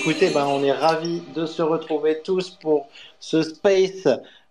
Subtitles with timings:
[0.00, 2.88] écoutez, ben, on est ravis de se retrouver tous pour
[3.18, 4.08] ce space.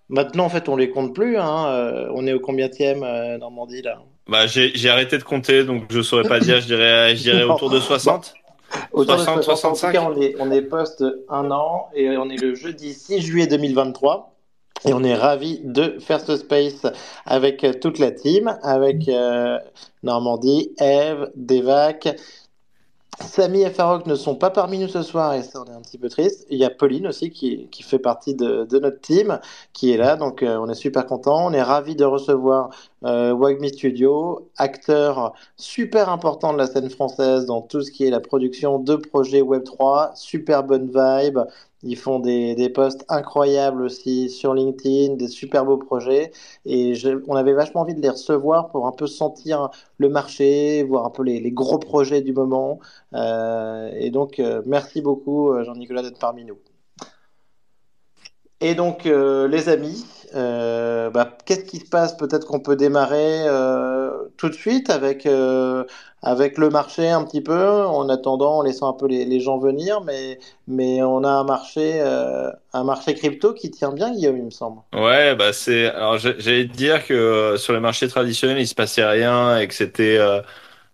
[0.07, 1.37] Maintenant, en fait, on les compte plus.
[1.37, 1.67] Hein.
[1.69, 3.99] Euh, on est au combienième euh, Normandie là?
[4.27, 6.61] Bah, J'ai arrêté de compter, donc je saurais pas dire.
[6.61, 8.35] Je dirais, je dirais autour de 60.
[8.99, 9.87] Autour 60, de 65.
[9.87, 12.93] En tout cas, on est, on est post un an et on est le jeudi
[12.93, 14.35] 6 juillet 2023.
[14.85, 16.85] Et on est ravis de faire ce space
[17.25, 19.59] avec toute la team, avec euh,
[20.03, 22.07] Normandie, Eve, Devac,
[23.21, 25.81] Samy et Farok ne sont pas parmi nous ce soir et ça on est un
[25.81, 26.45] petit peu triste.
[26.49, 29.39] Il y a Pauline aussi qui, fait partie de, de, notre team
[29.73, 31.45] qui est là, donc euh, on est super content.
[31.45, 32.69] On est ravi de recevoir
[33.05, 38.09] euh, Wagmi Studio, acteur super important de la scène française dans tout ce qui est
[38.09, 41.39] la production de projets Web3, super bonne vibe,
[41.83, 46.31] ils font des, des posts incroyables aussi sur LinkedIn, des super beaux projets.
[46.65, 46.93] Et
[47.27, 51.09] on avait vachement envie de les recevoir pour un peu sentir le marché, voir un
[51.09, 52.79] peu les, les gros projets du moment.
[53.13, 56.57] Euh, et donc, euh, merci beaucoup, euh, Jean-Nicolas, d'être parmi nous.
[58.61, 62.17] Et donc, euh, les amis, euh, bah, qu'est-ce qui se passe?
[62.17, 65.25] Peut-être qu'on peut démarrer euh, tout de suite avec,
[66.21, 69.59] avec le marché un petit peu, en attendant, en laissant un peu les, les gens
[69.59, 74.43] venir, mais, mais on a un marché, un marché crypto qui tient bien, Guillaume, il
[74.45, 74.81] me semble.
[74.93, 75.85] Ouais, bah c'est.
[75.87, 79.73] Alors, j'allais te dire que sur les marchés traditionnels, il se passait rien et que
[79.73, 80.19] c'était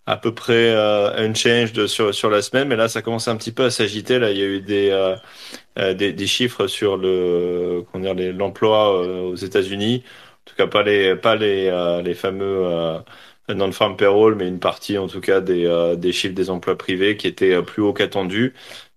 [0.08, 3.52] à peu près euh, unchanged sur sur la semaine, mais là ça commence un petit
[3.52, 4.20] peu à s'agiter.
[4.20, 5.16] Là, il y a eu des euh,
[5.80, 10.04] euh, des, des, chiffres sur le comment dire l'emploi aux États-Unis.
[10.48, 11.72] En tout cas, pas les pas les
[12.04, 13.02] les fameux
[13.54, 17.28] non-farm payroll, mais une partie en tout cas des des chiffres des emplois privés qui
[17.28, 18.54] étaient plus haut qu'attendu.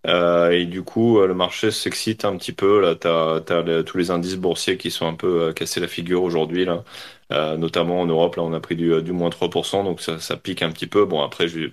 [0.06, 2.80] Euh, et du coup, le marché s'excite un petit peu.
[2.80, 6.64] Là, t'as as tous les indices boursiers qui sont un peu cassés la figure aujourd'hui.
[6.64, 6.84] Là,
[7.32, 10.36] euh, notamment en Europe, là, on a pris du, du moins 3%, donc ça, ça
[10.36, 11.04] pique un petit peu.
[11.04, 11.70] Bon, après, je,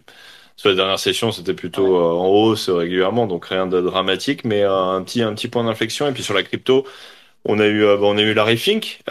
[0.58, 4.64] sur la dernière session, c'était plutôt euh, en hausse régulièrement, donc rien de dramatique, mais
[4.64, 6.08] euh, un petit un petit point d'inflexion.
[6.08, 6.86] Et puis sur la crypto,
[7.46, 9.02] on a eu on a eu Larry Fink,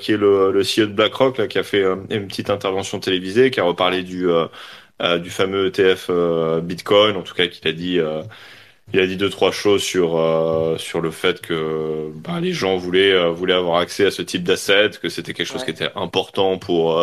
[0.00, 3.50] qui est le, le CEO de BlackRock, là, qui a fait une petite intervention télévisée,
[3.50, 4.26] qui a reparlé du
[5.22, 6.10] du fameux ETF
[6.62, 8.00] Bitcoin, en tout cas, qu'il a dit
[8.92, 12.76] il a dit deux trois choses sur euh, sur le fait que bah, les gens
[12.76, 15.90] voulaient euh, voulaient avoir accès à ce type d'asset, que c'était quelque chose qui était
[15.96, 16.98] important pour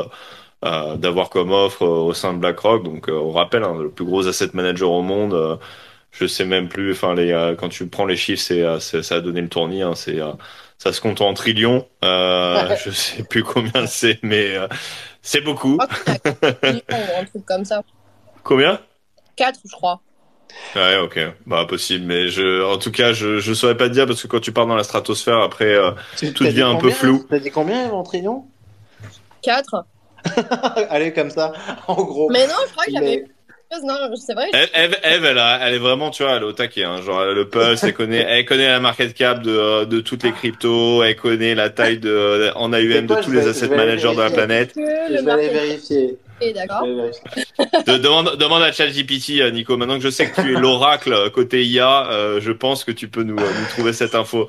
[0.64, 2.84] euh, d'avoir comme offre au sein de BlackRock.
[2.84, 5.60] Donc on rappelle hein, le plus gros asset manager au monde.
[6.12, 6.92] je sais même plus.
[6.94, 8.44] Enfin les quand tu prends les chiffres,
[8.80, 9.82] c'est ça a donné le tournis.
[9.82, 10.20] Hein, c'est
[10.82, 11.88] ça se compte en trillions.
[12.02, 14.56] je sais plus combien c'est, mais
[15.22, 15.78] c'est beaucoup.
[16.42, 17.84] un truc comme ça.
[18.44, 18.80] Combien?
[19.36, 20.02] 4 je crois.
[20.76, 24.06] Ouais, ok, bah possible, mais je, en tout cas, je, je saurais pas te dire
[24.06, 25.92] parce que quand tu pars dans la stratosphère, après, euh,
[26.34, 27.26] tout devient un peu flou.
[27.30, 28.46] T'as dit combien, Ventrion
[29.44, 29.86] 4
[30.90, 31.54] Allez, comme ça,
[31.88, 32.30] en gros.
[32.32, 33.26] Mais non, je crois que j'avais.
[33.84, 34.50] Non, c'est vrai.
[34.54, 36.84] Eve, Eve, elle, elle, est vraiment, tu vois, elle est au taquet.
[36.84, 37.02] Hein.
[37.02, 41.04] Genre, le pulse, elle connaît, elle connaît la market cap de, de toutes les cryptos,
[41.04, 44.74] elle connaît la taille de, en AUM de tous les asset managers de la planète.
[44.76, 46.18] Je vais aller vérifier
[46.52, 46.86] d'accord.
[47.88, 49.78] demande, demande à ChatGPT, euh, Nico.
[49.78, 52.92] Maintenant que je sais que tu es l'oracle euh, côté IA, euh, je pense que
[52.92, 54.48] tu peux nous, nous trouver cette info.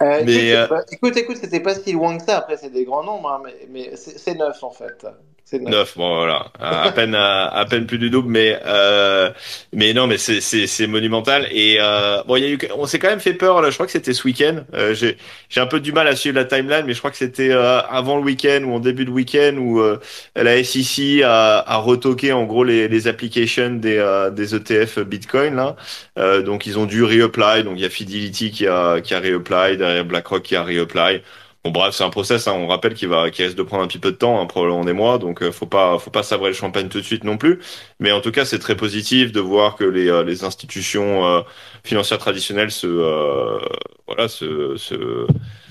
[0.00, 0.54] mais,
[0.92, 2.38] écoute, écoute, c'était pas si loin que ça.
[2.38, 5.06] Après, c'est des grands nombres, hein, mais, mais c'est neuf en fait.
[5.58, 5.96] 9.
[5.96, 9.30] bon voilà, à peine à, peine plus du double, mais euh,
[9.72, 12.98] mais non, mais c'est c'est monumental et euh, bon, il y a eu, on s'est
[12.98, 13.70] quand même fait peur là.
[13.70, 14.64] Je crois que c'était ce week-end.
[14.74, 15.16] Euh, j'ai
[15.48, 17.80] j'ai un peu du mal à suivre la timeline, mais je crois que c'était euh,
[17.88, 19.98] avant le week-end ou en début de week-end où euh,
[20.36, 24.00] la SEC a, a retoqué en gros les les applications des
[24.32, 25.76] des ETF Bitcoin là.
[26.42, 27.64] donc ils ont dû reapply.
[27.64, 31.22] Donc il y a Fidelity qui a qui a reapply, derrière BlackRock qui a reapply.
[31.62, 32.48] Bon bref, c'est un process.
[32.48, 34.46] Hein, on rappelle qu'il va, qu'il risque de prendre un petit peu de temps, hein,
[34.46, 35.18] probablement des mois.
[35.18, 37.60] Donc euh, faut pas, faut pas sabrer le champagne tout de suite non plus.
[37.98, 41.42] Mais en tout cas, c'est très positif de voir que les, euh, les institutions euh,
[41.84, 42.86] financières traditionnelles se,
[44.06, 45.26] voilà, se, se,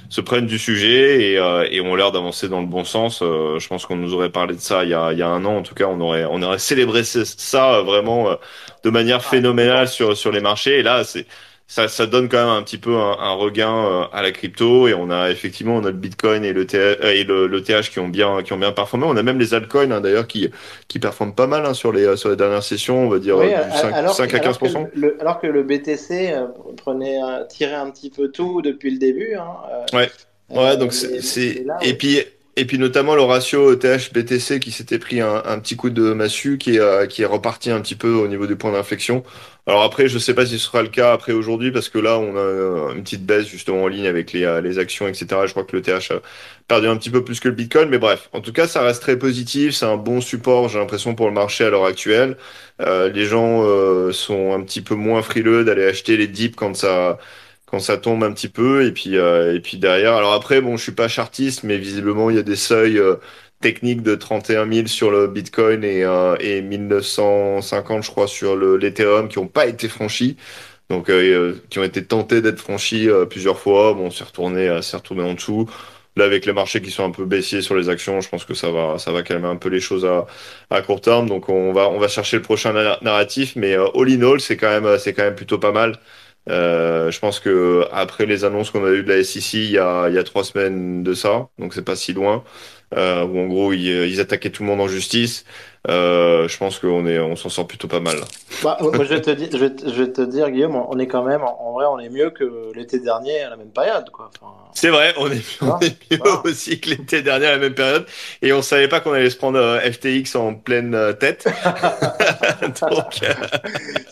[0.10, 3.20] se, prennent du sujet et, et ont l'air d'avancer dans le bon sens.
[3.22, 5.44] je pense qu'on nous aurait parlé de ça il y a, il y a un
[5.46, 5.58] an.
[5.58, 8.38] En tout cas, on aurait, on aurait célébré ça vraiment
[8.84, 10.80] de manière phénoménale sur sur les marchés.
[10.80, 11.26] Et là, c'est
[11.70, 14.96] ça, ça donne quand même un petit peu un, regain euh, à la crypto et
[14.96, 17.92] on a effectivement on a le Bitcoin et le TH, euh, et le, le, TH
[17.92, 19.06] qui ont bien qui ont bien performé.
[19.08, 20.50] On a même les altcoins hein, d'ailleurs qui
[20.88, 23.48] qui performent pas mal hein, sur les sur les dernières sessions, on va dire du
[23.48, 27.20] 5, alors, 5 à 15 alors que, le, alors que le BTC euh, prenait
[27.50, 29.36] tirait un petit peu tout depuis le début.
[29.36, 29.46] Hein,
[29.94, 30.10] ouais.
[30.50, 32.24] Ouais, donc c'est et puis
[32.60, 36.76] et puis notamment le ratio ETH-BTC qui s'était pris un, petit coup de massue, qui
[36.76, 39.24] est, euh, qui est reparti un petit peu au niveau du point d'inflexion.
[39.66, 42.20] Alors après, je sais pas si ce sera le cas après aujourd'hui, parce que là,
[42.20, 45.28] on a euh, une petite baisse justement en ligne avec les, euh, les actions, etc.
[45.46, 46.22] Je crois que le TH a
[46.68, 48.30] perdu un petit peu plus que le Bitcoin, mais bref.
[48.34, 49.74] En tout cas, ça reste très positif.
[49.74, 52.36] C'est un bon support, j'ai l'impression, pour le marché à l'heure actuelle.
[52.82, 53.64] Euh, les gens
[54.12, 57.20] sont un petit peu moins frileux d'aller acheter les dips quand ça
[57.70, 60.16] quand ça tombe un petit peu et puis et puis derrière.
[60.16, 63.02] Alors après, bon, je suis pas chartiste, mais visiblement, il y a des seuils
[63.62, 69.28] technique de 31 000 sur le Bitcoin et, euh, et 1950, je crois, sur l'Ethereum
[69.28, 70.38] qui n'ont pas été franchis.
[70.90, 71.22] Donc, euh,
[71.54, 73.94] euh, qui ont été tentés d'être franchis euh, plusieurs fois.
[73.94, 75.70] Bon, c'est retourné, c'est retourné en dessous.
[76.16, 78.54] Là, avec les marchés qui sont un peu baissiers sur les actions, je pense que
[78.56, 80.26] ça va, ça va calmer un peu les choses à,
[80.70, 81.30] à court terme.
[81.30, 83.56] Donc, on va, on va chercher le prochain narratif.
[83.56, 86.00] Mais all in all, c'est quand même, c'est quand même plutôt pas mal.
[86.48, 89.78] Euh, je pense que après les annonces qu'on a eues de la SEC il y
[89.78, 92.44] a, trois semaines de ça, donc c'est pas si loin
[92.96, 95.46] euh, où en gros ils, ils, attaquaient tout le monde en justice.
[95.88, 98.18] Euh, je pense qu'on est, on s'en sort plutôt pas mal.
[98.64, 101.08] Bah, moi, je vais te dire, je vais, je vais te dire, Guillaume, on est
[101.08, 104.30] quand même, en vrai, on est mieux que l'été dernier à la même période, quoi.
[104.42, 104.54] Enfin...
[104.74, 108.06] C'est vrai, on est, on est mieux aussi que l'été dernier à la même période,
[108.42, 111.46] et on savait pas qu'on allait se prendre euh, FTX en pleine euh, tête.
[112.62, 113.34] Donc, euh...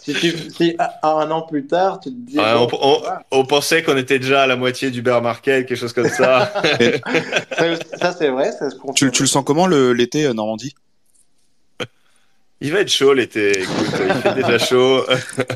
[0.02, 2.40] si, tu, si un an plus tard, tu te dis.
[2.40, 5.78] Ouais, on, on, on, pensait qu'on était déjà à la moitié du bear market, quelque
[5.78, 6.54] chose comme ça.
[7.58, 8.54] ça, ça c'est vrai.
[8.54, 10.74] Ça se tu, tu le sens comment l'été Normandie?
[12.59, 13.51] Il va être chaud l'été.
[13.59, 15.06] Écoute, il fait déjà chaud.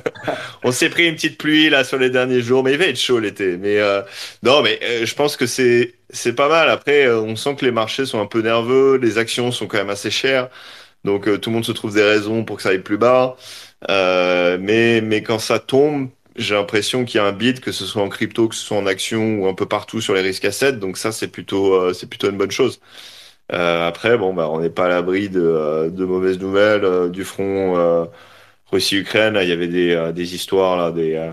[0.64, 3.00] on s'est pris une petite pluie là sur les derniers jours, mais il va être
[3.00, 3.58] chaud l'été.
[3.58, 4.02] Mais euh,
[4.44, 6.70] non, mais euh, je pense que c'est c'est pas mal.
[6.70, 9.78] Après, euh, on sent que les marchés sont un peu nerveux, les actions sont quand
[9.78, 10.50] même assez chères,
[11.06, 13.36] donc tout le monde se trouve des raisons pour que ça aille plus bas.
[13.90, 18.04] mais mais quand ça tombe, j'ai l'impression qu'il y a un bid, que ce soit
[18.04, 20.74] en crypto, que ce soit en action ou un peu partout sur les risques assets.
[20.74, 22.80] Donc ça, c'est plutôt c'est plutôt une bonne chose.
[23.52, 27.10] Euh, après, bon, bah, on n'est pas à l'abri de, euh, de, mauvaises nouvelles euh,
[27.10, 28.08] du front
[28.72, 29.38] Russie-Ukraine.
[29.42, 31.32] Il y avait des, des histoires là, des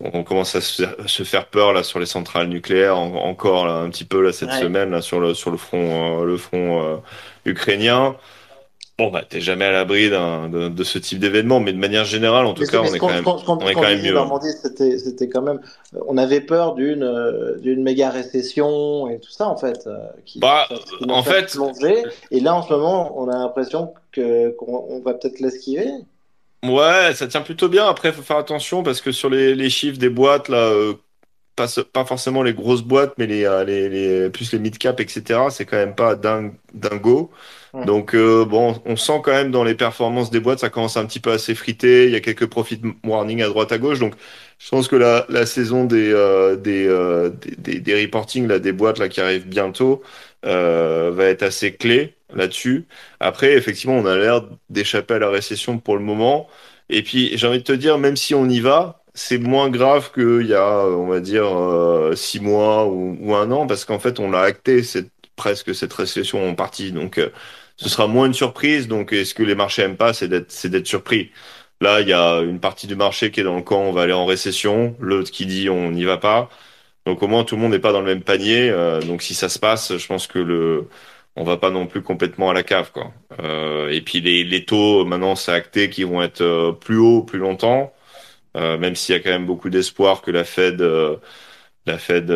[0.00, 4.04] on commence à se faire peur là sur les centrales nucléaires encore là, un petit
[4.04, 7.00] peu là cette semaine là, sur le sur le front le front
[7.44, 8.16] ukrainien.
[9.02, 12.46] Bon, bah, t'es jamais à l'abri de, de, ce type d'événement, mais de manière générale,
[12.46, 14.16] en tout cas, on est, quand même, on est quand même mieux.
[14.96, 15.60] C'était quand même,
[16.06, 20.68] on avait peur d'une d'une méga récession et tout ça en fait, euh, qui, bah,
[21.08, 22.04] en fait, plonger.
[22.30, 25.90] Et là, en ce moment, on a l'impression que qu'on va peut-être l'esquiver.
[26.64, 27.86] Ouais, ça tient plutôt bien.
[27.88, 30.68] Après, il faut faire attention parce que sur les, les chiffres des boîtes là.
[30.68, 30.94] Euh,
[31.56, 35.50] pas, pas, forcément les grosses boîtes, mais les, euh, les, les plus les mid-cap, etc.
[35.50, 37.30] C'est quand même pas dingo.
[37.84, 41.06] Donc euh, bon, on sent quand même dans les performances des boîtes, ça commence un
[41.06, 42.06] petit peu à s'effriter.
[42.06, 43.98] Il y a quelques profit warning à droite à gauche.
[43.98, 44.14] Donc
[44.58, 48.72] je pense que la, la saison des euh, des, euh, des, des reporting là des
[48.72, 50.02] boîtes là qui arrivent bientôt
[50.44, 52.86] va être assez clé là-dessus.
[53.20, 56.48] Après, effectivement, on a l'air d'échapper à la récession pour le moment.
[56.88, 60.12] Et puis j'ai envie de te dire, même si on y va, c'est moins grave
[60.12, 64.20] qu'il y a, on va dire, euh, six mois ou, un an, parce qu'en fait,
[64.20, 66.92] on l'a acté cette, presque cette récession en partie.
[66.92, 67.20] Donc,
[67.76, 68.88] ce sera moins une surprise.
[68.88, 71.30] Donc, est ce que les marchés aiment pas, c'est d'être, surpris.
[71.80, 74.02] Là, il y a une partie du marché qui est dans le camp, on va
[74.02, 74.96] aller en récession.
[75.00, 76.48] L'autre qui dit, on n'y va pas.
[77.06, 78.70] Donc, au moins, tout le monde n'est pas dans le même panier.
[78.70, 80.88] Euh, donc, si ça se passe, je pense que le,
[81.36, 83.12] on va pas non plus complètement à la cave, quoi.
[83.40, 87.22] Euh, et puis, les, les taux, maintenant, c'est acté qu'ils vont être euh, plus hauts
[87.22, 87.92] plus longtemps.
[88.56, 91.16] Euh, même s'il y a quand même beaucoup d'espoir que la Fed, euh,
[91.86, 92.30] la Fed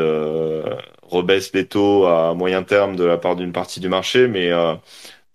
[1.02, 4.50] rebaisse les taux à moyen terme de la part d'une partie du marché, mais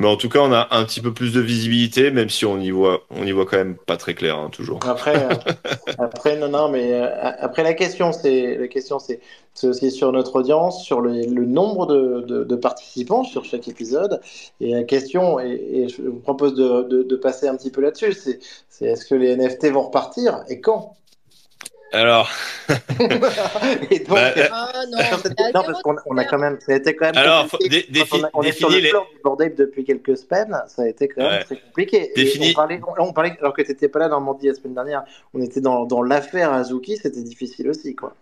[0.01, 2.59] mais en tout cas, on a un petit peu plus de visibilité, même si on
[2.59, 4.79] y voit, on y voit quand même pas très clair, hein, toujours.
[4.87, 5.29] Après, euh,
[5.99, 7.07] après, non, non, mais euh,
[7.39, 9.19] après la question, c'est la question, c'est
[9.63, 14.21] aussi sur notre audience, sur le, le nombre de, de, de, participants sur chaque épisode.
[14.59, 18.13] Et la question, et, et je vous propose de, de passer un petit peu là-dessus,
[18.13, 18.39] c'est
[18.81, 20.95] est-ce que les NFT vont repartir et quand?
[21.91, 22.29] Alors.
[22.69, 24.97] et donc, bah, ah, non,
[25.53, 27.17] non, parce qu'on on a quand même, ça a été quand même.
[27.17, 27.47] Alors.
[27.69, 28.89] Dé, on, a, on est sur le les...
[28.89, 31.43] du bordel depuis quelques semaines, ça a été quand même ouais.
[31.43, 32.11] très compliqué.
[32.15, 32.51] Défini...
[32.51, 34.73] On parlait, on, on parlait, alors que tu n'étais pas là dans Normandie la semaine
[34.73, 38.15] dernière, on était dans, dans l'affaire Azuki, c'était difficile aussi, quoi.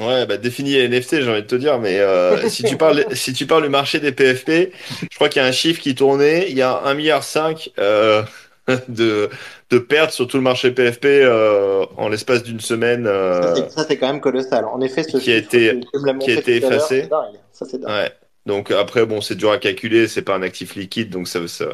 [0.00, 3.04] Ouais, bah défini les NFT, j'ai envie de te dire, mais euh, si tu parles,
[3.12, 4.72] si tu parles du marché des PFP,
[5.10, 7.70] je crois qu'il y a un chiffre qui tournait, il y a un milliard cinq.
[7.78, 8.22] Euh
[8.88, 9.30] de,
[9.70, 13.06] de perdre sur tout le marché PFP euh, en l'espace d'une semaine.
[13.06, 14.64] Euh, ça, c'est quand même colossal.
[14.64, 15.80] En effet, ce qui a été,
[16.20, 17.08] qui a été effacé.
[17.52, 18.12] Ça, ouais.
[18.46, 21.66] Donc après, bon, c'est dur à calculer, c'est pas un actif liquide, donc ça, ça,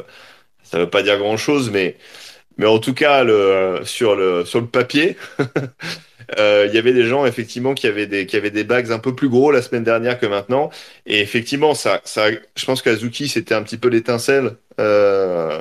[0.63, 1.95] ça veut pas dire grand chose, mais,
[2.57, 5.15] mais en tout cas, le, sur, le, sur le papier,
[6.39, 8.99] euh, il y avait des gens effectivement qui avaient des qui avaient des bags un
[8.99, 10.69] peu plus gros la semaine dernière que maintenant.
[11.05, 15.59] Et effectivement, ça, ça, je pense qu'Azuki c'était un petit peu l'étincelle euh,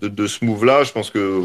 [0.00, 0.84] de, de ce move-là.
[0.84, 1.44] Je pense que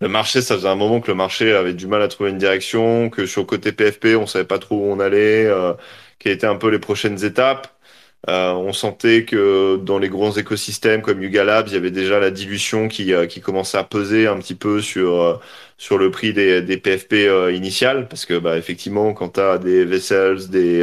[0.00, 2.38] le marché, ça faisait un moment que le marché avait du mal à trouver une
[2.38, 5.74] direction, que sur le côté PFP, on savait pas trop où on allait, euh,
[6.18, 7.68] quelles étaient un peu les prochaines étapes.
[8.28, 12.18] Euh, on sentait que dans les grands écosystèmes comme Yuga Labs, il y avait déjà
[12.18, 15.38] la dilution qui, euh, qui commençait à peser un petit peu sur, euh,
[15.78, 18.08] sur le prix des, des PFP euh, initiales.
[18.08, 20.82] Parce que, bah, effectivement, quand tu as des Vessels, des,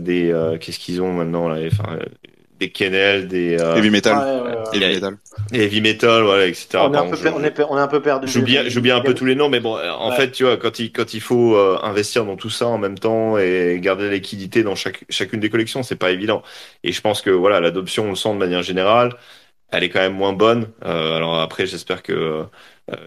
[0.00, 1.58] des qu'est-ce qu'ils ont maintenant là,
[2.58, 4.76] des Kennel, des Heavy Metal, Ouais, ouais, ouais.
[4.76, 5.16] Heavy Metal.
[5.52, 6.88] Heavy Metal, voilà, etc.
[6.88, 8.26] On est, un peu, on, est, on est un peu perdu.
[8.26, 10.16] J'oublie, j'oublie un peu tous les noms, mais bon, euh, en Ouais.
[10.16, 12.98] fait, tu vois, quand il, quand il faut euh, investir dans tout ça en même
[12.98, 16.42] temps et garder la liquidité dans chaque, chacune des collections, c'est pas évident.
[16.84, 19.14] Et je pense que voilà, l'adoption, on le sent de manière générale,
[19.70, 20.72] elle est quand même moins bonne.
[20.84, 22.46] Euh, alors après, j'espère que euh,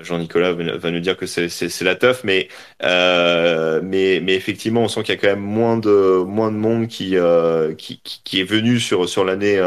[0.03, 2.47] Jean-Nicolas va nous dire que c'est, la teuf, mais,
[2.83, 6.57] euh, mais, mais effectivement, on sent qu'il y a quand même moins de, moins de
[6.57, 9.59] monde qui, euh, qui, qui, qui est venu sur, sur l'année.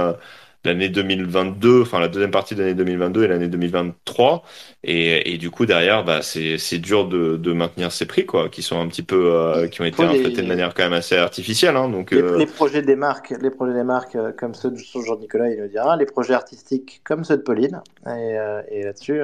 [0.64, 4.42] L'année 2022, enfin la deuxième partie de l'année 2022 et l'année 2023.
[4.82, 8.48] Et, et du coup, derrière, bah, c'est, c'est dur de, de maintenir ces prix, quoi,
[8.48, 10.84] qui sont un petit peu, euh, qui ont été Faut les- inflatés de manière quand
[10.84, 11.76] même assez artificielle.
[11.76, 14.70] Hein, donc, Les, euh, les projets des marques, les projets des marques euh, comme ceux
[14.70, 17.80] de Jean-Nicolas, il nous dira, les projets artistiques comme ceux de Pauline.
[18.06, 18.36] Et,
[18.70, 19.20] et là-dessus,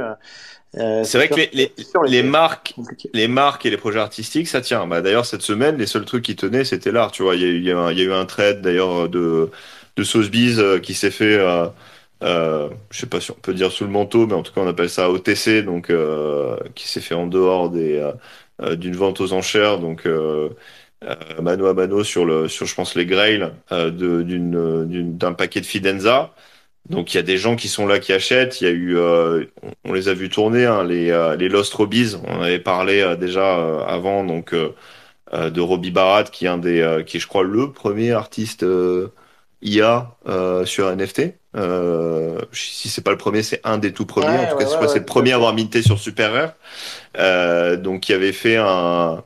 [0.76, 1.72] euh, c'est vrai sûr que les,
[2.06, 3.10] les, marques, compliqué.
[3.12, 4.86] les marques et les projets artistiques, ça tient.
[4.86, 7.10] Bah, d'ailleurs, cette semaine, les seuls trucs qui tenaient, c'était l'art.
[7.10, 9.50] Tu vois, il y a eu, il y a eu un trade d'ailleurs de,
[9.96, 11.66] de Sotheby's euh, qui s'est fait, euh,
[12.22, 14.60] euh, je sais pas si on peut dire sous le manteau, mais en tout cas,
[14.62, 15.92] on appelle ça OTC, donc
[16.74, 18.10] qui s'est fait en dehors des
[18.76, 20.06] d'une vente aux enchères, donc
[21.40, 26.34] mano à mano sur le, sur je pense les grails d'une d'un paquet de Fidenza.
[26.88, 28.60] Donc il y a des gens qui sont là qui achètent.
[28.60, 29.44] Il y a eu, euh,
[29.84, 32.16] on, les a vus tourner, hein, les euh, les Lost Robbies.
[32.26, 37.18] On avait parlé euh, déjà avant, donc de Robbie Barat, qui est un des, qui
[37.18, 38.64] est, je crois le premier artiste
[39.62, 41.34] IA euh, sur NFT.
[41.56, 44.28] Euh, si c'est pas le premier, c'est un des tout premiers.
[44.28, 46.32] Ouais, en tout cas, ouais, crois ouais, c'est le premier à avoir minté sur Super
[46.32, 46.52] Rare.
[47.18, 49.24] Euh, donc qui avait fait un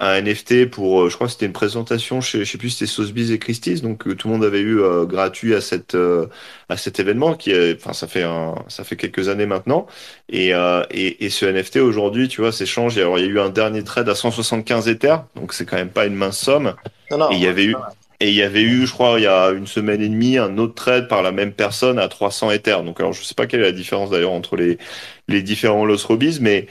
[0.00, 2.86] un NFT pour, euh, je crois que c'était une présentation chez, je sais plus, c'était
[2.90, 6.26] Sotheby's et Christie's, donc euh, tout le monde avait eu euh, gratuit à cette euh,
[6.70, 9.86] à cet événement qui, est, enfin, ça fait un, ça fait quelques années maintenant,
[10.30, 12.96] et euh, et, et ce NFT aujourd'hui, tu vois, s'échange.
[12.96, 15.90] Alors il y a eu un dernier trade à 175 Ethers, donc c'est quand même
[15.90, 16.74] pas une mince somme.
[17.10, 17.76] Non, non, Et il y avait eu,
[18.20, 20.58] et il y avait eu, je crois, il y a une semaine et demie, un
[20.58, 22.84] autre trade par la même personne à 300 Ethers.
[22.84, 26.38] Donc alors je sais pas quelle est la différence d'ailleurs entre les différents Los Robbies,
[26.40, 26.66] mais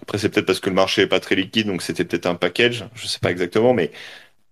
[0.00, 2.34] après, c'est peut-être parce que le marché est pas très liquide, donc c'était peut-être un
[2.34, 3.90] package, je sais pas exactement, mais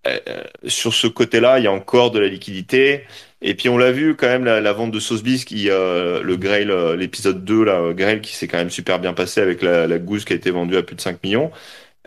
[0.07, 0.19] euh,
[0.67, 3.05] sur ce côté-là, il y a encore de la liquidité.
[3.41, 6.69] Et puis on l'a vu quand même la, vente de Sotheby's qui euh, le Grail,
[6.71, 9.87] euh, l'épisode 2 là, euh, Grail qui s'est quand même super bien passé avec la,
[9.87, 11.51] la gousse qui a été vendue à plus de 5 millions.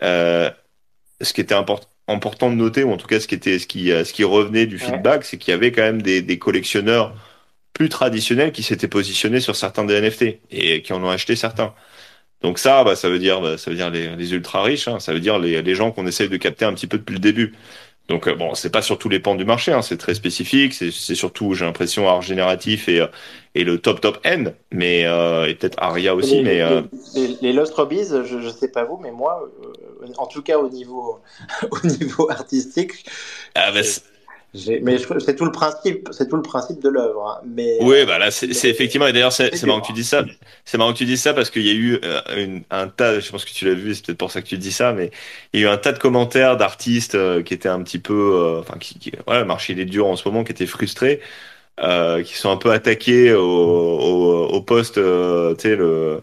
[0.03, 0.50] Euh,
[1.21, 3.66] ce qui était import- important de noter, ou en tout cas ce qui était ce
[3.66, 4.86] qui euh, ce qui revenait du Ouais.
[4.86, 7.14] feedback, c'est qu'il y avait quand même des, des collectionneurs
[7.75, 11.75] plus traditionnels qui s'étaient positionnés sur certains des NFT et qui en ont acheté certains.
[12.42, 15.00] Donc ça, bah, ça veut dire, bah, ça veut dire les, les ultra riches, hein,
[15.00, 17.20] ça veut dire les, les gens qu'on essaye de capter un petit peu depuis le
[17.20, 17.54] début.
[18.08, 20.75] Donc euh, bon, c'est pas sur tous les pans du marché, hein, c'est très spécifique,
[20.75, 23.06] c'est surtout, j'ai l'impression, art génératif et euh,
[23.54, 26.82] et le top top end, mais euh, et peut-être Aria aussi, les, mais euh,
[27.14, 29.50] les, les- les Lost Robbies, je ne sais pas vous, mais moi,
[30.02, 31.20] euh, en tout cas au niveau,
[31.70, 32.92] au niveau artistique,
[33.54, 33.82] ah, bah,
[34.83, 37.26] mais c'est tout le principe, c'est tout le principe de l'œuvre.
[37.29, 37.41] hein.
[37.47, 40.25] Mais Oui, bah là, c'est effectivement, et d'ailleurs, c'est marrant que tu dis ça.
[40.65, 43.21] C'est marrant que tu dis ça parce qu'il y a eu euh, une- un tas,
[43.21, 45.11] je pense que tu l'as vu, c'est peut-être pour ça que tu dis ça, mais
[45.53, 48.15] il y a eu un tas de commentaires d'artistes euh, qui étaient un petit peu,
[48.15, 50.65] euh, enfin, qui, qui- voilà, le marché il est dur en ce moment, qui étaient
[50.67, 51.21] frustrés,
[51.81, 56.23] euh, qui sont un peu attaqués au, au, au poste, euh, tu sais, le,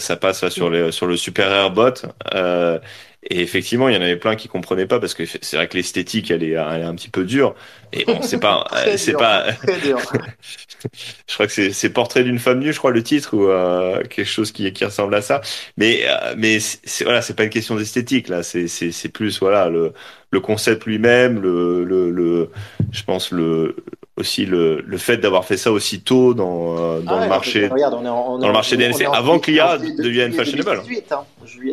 [0.00, 1.92] ça, passe là, sur les, sur le super rare bot.
[2.34, 2.78] Euh,
[3.24, 5.76] et effectivement, il y en avait plein qui comprenaient pas parce que c'est vrai que
[5.76, 7.54] l'esthétique, elle est, elle est un petit peu dure.
[7.92, 9.46] Et bon, c'est pas, c'est pas,
[9.82, 9.98] dur.
[11.28, 14.24] je crois que c'est Portrait d'une femme nue, je crois le titre ou euh, quelque
[14.24, 15.40] chose qui qui ressemble à ça.
[15.76, 19.40] Mais euh, mais c'est- voilà, c'est pas une question d'esthétique là, c'est c'est c'est plus
[19.40, 19.92] voilà le
[20.30, 22.50] le concept lui-même, le le le
[22.92, 23.76] je pense le
[24.18, 27.28] aussi le le fait d'avoir fait ça aussi tôt dans euh, dans Ah le ouais,
[27.28, 27.68] marché.
[27.68, 30.82] regarde, on est en- on dans le marché en avant que l'IA devienne fashionable.
[30.84, 31.24] 2018, hein,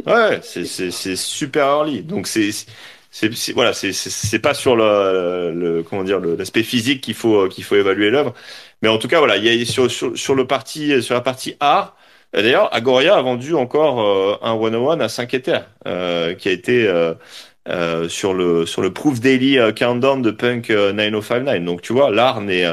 [0.06, 2.02] Ouais, c'est super early.
[2.04, 2.50] Donc c'est
[3.12, 7.64] c'est voilà, c'est pas sur le, le comment dire le- l'aspect physique qu'il faut qu'il
[7.64, 8.34] faut évaluer l'œuvre,
[8.82, 11.22] mais en tout cas voilà, il y a sur sur sur le parti sur la
[11.22, 11.96] partie art.
[12.36, 16.52] euh, D'ailleurs, Agoria a vendu encore euh, un 101 à 5 Ethers, euh, qui a
[16.52, 17.14] été euh,
[17.68, 21.64] euh, sur le sur le Proof Daily euh, Countdown de Punk 9059.
[21.64, 22.66] Donc tu vois, l'art n'est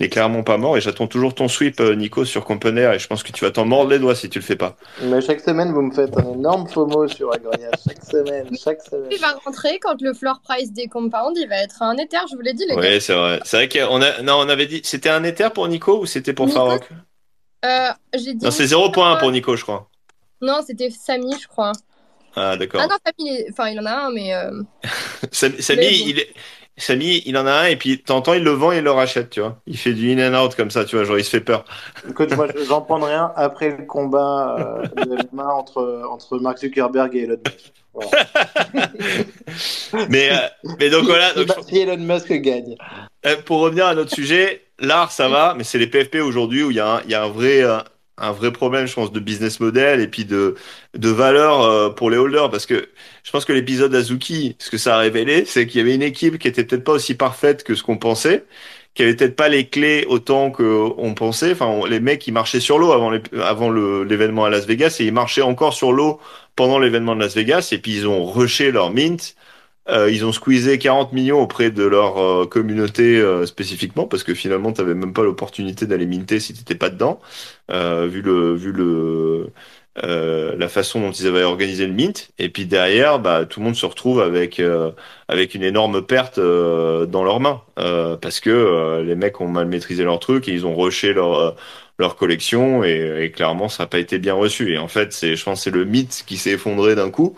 [0.00, 3.22] n'est clairement pas mort et j'attends toujours ton sweep, Nico, sur Componer et je pense
[3.22, 4.76] que tu vas t'en mordre les doigts si tu le fais pas.
[5.02, 7.70] Mais chaque semaine, vous me faites un énorme FOMO sur Agoria.
[7.86, 9.08] Chaque semaine, chaque semaine.
[9.10, 12.36] Il va rentrer quand le floor price des compounds, il va être un Ether, je
[12.36, 12.80] vous l'ai dit, les gars.
[12.80, 13.40] Oui, c'est vrai.
[13.44, 16.32] C'est vrai qu'on a, non, on avait dit, c'était un Ether pour Nico ou c'était
[16.32, 16.88] pour Farok?
[17.64, 18.44] Euh, J'ai dit.
[18.44, 19.88] Non, c'est 0.1 pour Nico, je crois.
[20.40, 21.72] Non, c'était Samy, je crois.
[22.36, 22.82] Ah, d'accord.
[22.84, 24.34] Ah non, Samy, enfin, il en a un, mais.
[24.34, 24.62] Euh...
[25.32, 26.28] Samy, il est.
[26.78, 29.30] Samy, il en a un et puis t'entends, il le vend et il le rachète,
[29.30, 29.58] tu vois.
[29.66, 31.64] Il fait du in and out comme ça, tu vois, genre il se fait peur.
[32.08, 37.16] Écoute, moi j'en prendrai un après le combat euh, de MMA entre, entre Mark Zuckerberg
[37.16, 37.72] et Elon Musk.
[40.10, 40.36] mais, euh,
[40.78, 41.32] mais donc voilà.
[41.32, 42.76] Donc, si Elon Musk gagne.
[43.24, 46.70] Euh, pour revenir à notre sujet, l'art ça va, mais c'est les PFP aujourd'hui où
[46.70, 47.64] il y, a un, il y a un vrai,
[48.18, 50.54] un vrai problème, je pense, de business model et puis de,
[50.94, 52.50] de valeur euh, pour les holders.
[52.50, 52.88] Parce que
[53.24, 56.02] je pense que l'épisode Azuki, ce que ça a révélé, c'est qu'il y avait une
[56.02, 58.44] équipe qui était peut-être pas aussi parfaite que ce qu'on pensait,
[58.94, 61.52] qui avait peut-être pas les clés autant qu'on pensait.
[61.52, 65.12] Enfin, les mecs, ils marchaient sur l'eau avant, avant l'événement à Las Vegas et ils
[65.12, 66.20] marchaient encore sur l'eau
[66.56, 69.36] pendant l'événement de Las Vegas et puis ils ont rushé leur mint
[69.88, 74.34] euh, ils ont squeezé 40 millions auprès de leur euh, communauté euh, spécifiquement parce que
[74.34, 77.20] finalement tu même pas l'opportunité d'aller minter si tu n'étais pas dedans.
[77.68, 79.50] Vu le vu le
[80.02, 82.30] la façon dont ils avaient organisé le mint.
[82.38, 84.60] Et puis derrière bah tout le monde se retrouve avec
[85.28, 87.62] avec une énorme perte dans leurs mains.
[87.76, 91.56] Parce que les mecs ont mal maîtrisé leur truc et ils ont rushé leur
[91.98, 94.72] leur collection et, et clairement ça n'a pas été bien reçu.
[94.74, 97.36] Et en fait c'est je pense c'est le mythe qui s'est effondré d'un coup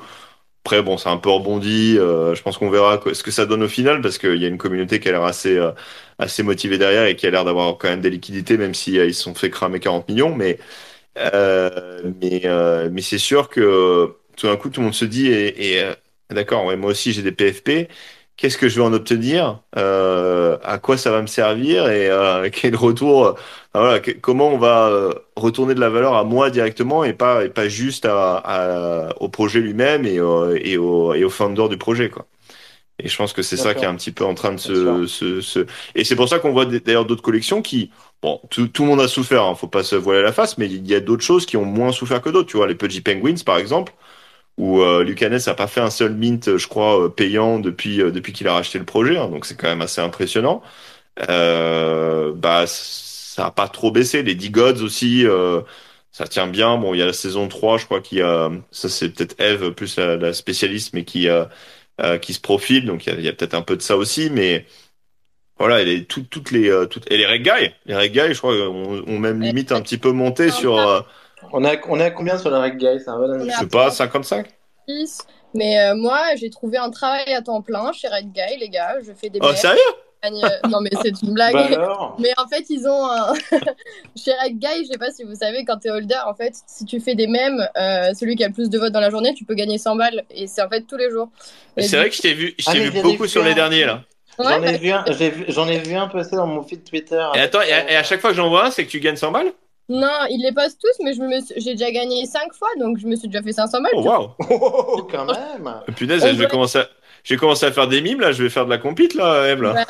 [0.69, 1.97] après, bon, c'est un peu rebondi.
[1.99, 4.49] Euh, je pense qu'on verra ce que ça donne au final parce qu'il y a
[4.49, 5.73] une communauté qui a l'air assez, euh,
[6.19, 9.11] assez motivée derrière et qui a l'air d'avoir quand même des liquidités, même si euh,
[9.11, 10.35] se sont fait cramer 40 millions.
[10.35, 10.59] Mais,
[11.17, 12.43] mais,
[12.91, 15.83] mais c'est sûr que tout d'un coup, tout le monde se dit, et,
[16.31, 17.89] d'accord, moi aussi j'ai des PFP
[18.39, 22.51] qu'est-ce que je vais en obtenir, euh, à quoi ça va me servir et euh,
[22.55, 23.35] quel retour, euh,
[23.75, 27.51] voilà, comment on va euh, retourner de la valeur à moi directement et pas et
[27.51, 32.11] pas juste à, à au projet lui-même et, et, au, et au founder du projet
[32.11, 32.27] quoi.
[33.01, 35.07] Et je pense que c'est ça qui est un petit peu en train de se,
[35.07, 35.67] se, se...
[35.95, 37.93] et c'est pour ça qu'on voit d'ailleurs d'autres collections qui
[38.23, 40.67] bon tout, tout le monde a souffert, hein, faut pas se voiler la face, mais
[40.67, 42.49] il y a d'autres choses qui ont moins souffert que d'autres.
[42.51, 43.93] Tu vois les Pudgy Penguins par exemple
[44.59, 48.11] où euh, Lucanes a pas fait un seul mint, je crois, euh, payant depuis euh,
[48.11, 49.17] depuis qu'il a racheté le projet.
[49.17, 50.63] Hein, donc c'est quand même assez impressionnant.
[51.31, 54.23] Euh, bah ça a pas trop baissé.
[54.23, 55.63] Les D-Gods aussi, euh,
[56.13, 56.77] ça tient bien.
[56.77, 59.41] Bon, il y a la saison 3, je crois qu'il y a ça c'est peut-être
[59.41, 61.29] Eve plus la, la, spécialiste, mais qui
[62.21, 62.87] qui se profile.
[62.87, 64.67] Donc il y a, peut-être un peu de ça aussi, mais
[65.59, 68.55] voilà, et tout, toutes les toutes et les reg guys, les reg guys, je crois,
[68.55, 71.05] ont, ont même limite un petit peu monté sur
[71.53, 74.58] on a, on a combien sur la reg guy Je sais pas, 55
[75.55, 78.97] Mais euh, moi, j'ai trouvé un travail à temps plein chez Red Guy, les gars.
[79.03, 79.39] Je fais des.
[79.43, 79.79] Oh, sérieux?
[80.25, 80.31] Euh,
[80.69, 81.55] non mais c'est une blague.
[81.55, 83.35] Bah mais en fait ils ont un...
[84.17, 86.85] chez Red Guy, je sais pas si vous savez, quand t'es holder, en fait, si
[86.85, 89.33] tu fais des mèmes, euh, celui qui a le plus de votes dans la journée,
[89.35, 91.29] tu peux gagner 100 balles et c'est en fait tous les jours.
[91.77, 94.03] C'est vrai que je t'ai vu, je ah, vu beaucoup sur les derniers là.
[94.41, 95.05] J'en ai, vu un,
[95.49, 97.25] j'en ai vu un passer dans mon feed Twitter.
[97.35, 99.01] Et attends, et à, et à chaque fois que j'en vois un, c'est que tu
[99.01, 99.53] gagnes 100 balles?
[99.89, 103.07] Non, ils les postent tous, mais je me j'ai déjà gagné 5 fois, donc je
[103.07, 103.93] me suis déjà fait 500 balles.
[103.95, 106.89] Oh, waouh oh, Quand même Punaise, je vais commencer à...
[107.25, 109.63] J'ai commencé à faire des mimes, là, je vais faire de la compite, là, Eve,
[109.63, 109.85] là.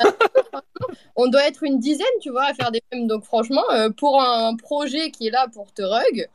[1.15, 3.07] on doit être une dizaine, tu vois, à faire des mimes.
[3.07, 6.27] Donc franchement, euh, pour un projet qui est là pour te rug,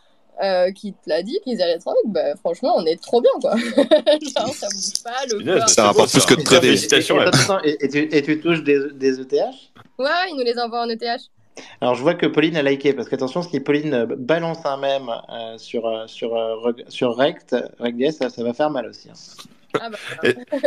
[0.42, 3.31] euh, qui te l'a dit qu'ils allaient te rug, bah, franchement, on est trop bien,
[3.40, 3.57] quoi.
[3.57, 5.66] Genre, ça bouge pas, le.
[5.68, 7.18] Ça rapporte plus que de très Félicitations,
[7.64, 9.33] et, et, tu, et, tu, touches des, des ETH
[9.98, 11.31] Ouais, ils nous les envoient en ETH.
[11.80, 15.58] Alors je vois que Pauline a liké parce qu'attention, si Pauline balance un mème euh,
[15.58, 19.08] sur euh, sur euh, sur Rect, Rect ça, ça, va faire mal aussi.
[19.10, 19.44] Hein.
[19.80, 19.98] Ah bah,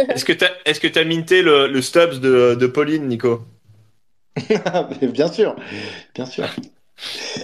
[0.09, 3.07] est-ce que tu as est-ce que tu as minté le, le Stubbs de, de Pauline,
[3.07, 3.41] Nico?
[5.01, 5.55] Bien sûr,
[6.13, 6.45] bien sûr.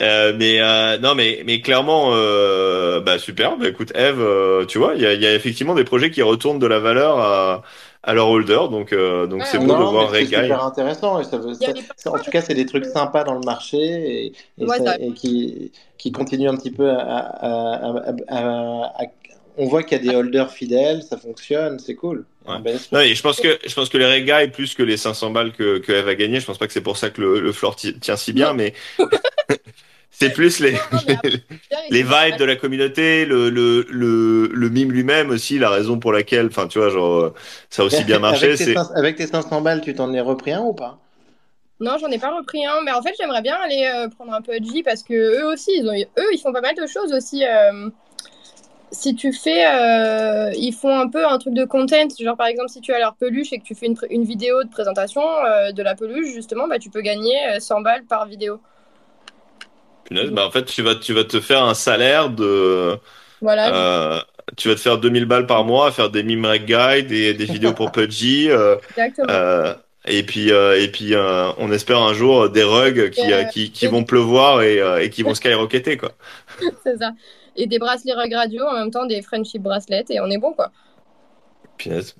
[0.01, 3.58] Euh, mais euh, non, mais mais clairement, euh, bah super.
[3.58, 6.60] Bah écoute, Eve, tu vois, il y a, y a, effectivement des projets qui retournent
[6.60, 7.63] de la valeur à
[8.04, 11.22] à leur holder, donc euh, donc c'est beau de voir C'est super intéressant.
[11.22, 14.34] Et ça veut, ça, en tout cas, c'est des trucs sympas dans le marché et,
[14.58, 19.04] et, ouais, ça, et qui qui continuent un petit peu à, à, à,
[19.58, 22.26] on voit qu'il y a des holders fidèles, ça fonctionne, c'est cool.
[22.46, 22.58] Ouais.
[22.92, 25.54] Non, et je pense que je pense que les Regai plus que les 500 balles
[25.54, 27.52] que, que Eve a gagné, je pense pas que c'est pour ça que le, le
[27.54, 28.74] floor tient si bien, mais
[30.13, 30.71] C'est plus les,
[31.89, 36.13] les, vibes de la communauté, le, le, le, le mime lui-même aussi, la raison pour
[36.13, 37.34] laquelle, enfin, tu vois, genre,
[37.69, 38.45] ça a aussi bien marché.
[38.45, 40.99] avec, tes 500, avec tes 500 balles, tu t'en es repris un ou pas?
[41.80, 44.41] Non, j'en ai pas repris un, mais en fait, j'aimerais bien aller euh, prendre un
[44.41, 46.86] peu de J parce que eux aussi, ils ont, eux, ils font pas mal de
[46.88, 47.43] choses aussi.
[47.43, 47.89] Euh,
[48.93, 52.69] si tu fais, euh, ils font un peu un truc de content, genre par exemple
[52.69, 55.71] si tu as leur peluche et que tu fais une, une vidéo de présentation euh,
[55.71, 58.60] de la peluche, justement, bah, tu peux gagner 100 euh, balles par vidéo.
[60.06, 62.98] Punaise, bah en fait tu vas, tu vas te faire un salaire de...
[63.42, 64.26] Voilà.
[64.56, 67.46] tu vas te faire 2000 balles par mois à faire des mime guide et des
[67.46, 68.50] vidéos pour PUBG.
[68.89, 69.74] Exactement.
[70.06, 71.13] et puis, et puis
[71.58, 75.34] on espère un jour des rugs qui, qui, qui, vont pleuvoir et, et qui vont
[75.34, 75.98] skyrocketer.
[75.98, 76.12] quoi.
[76.84, 77.12] C'est ça
[77.56, 80.54] et des bracelets rug radio en même temps des friendship bracelets et on est bon
[80.54, 80.72] quoi.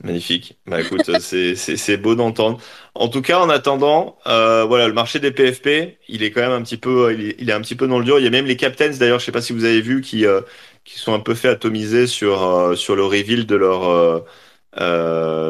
[0.03, 0.57] Magnifique.
[0.65, 2.59] Bah écoute, c'est beau d'entendre.
[2.95, 6.51] En tout cas, en attendant, euh, voilà, le marché des PFP, il est quand même
[6.51, 8.19] un petit peu, il est, un petit peu dans le dur.
[8.19, 10.25] Il y a même les captains d'ailleurs, je sais pas si vous avez vu, qui
[10.25, 10.41] euh,
[10.83, 14.23] qui sont un peu fait atomiser sur euh, sur le reveal de leur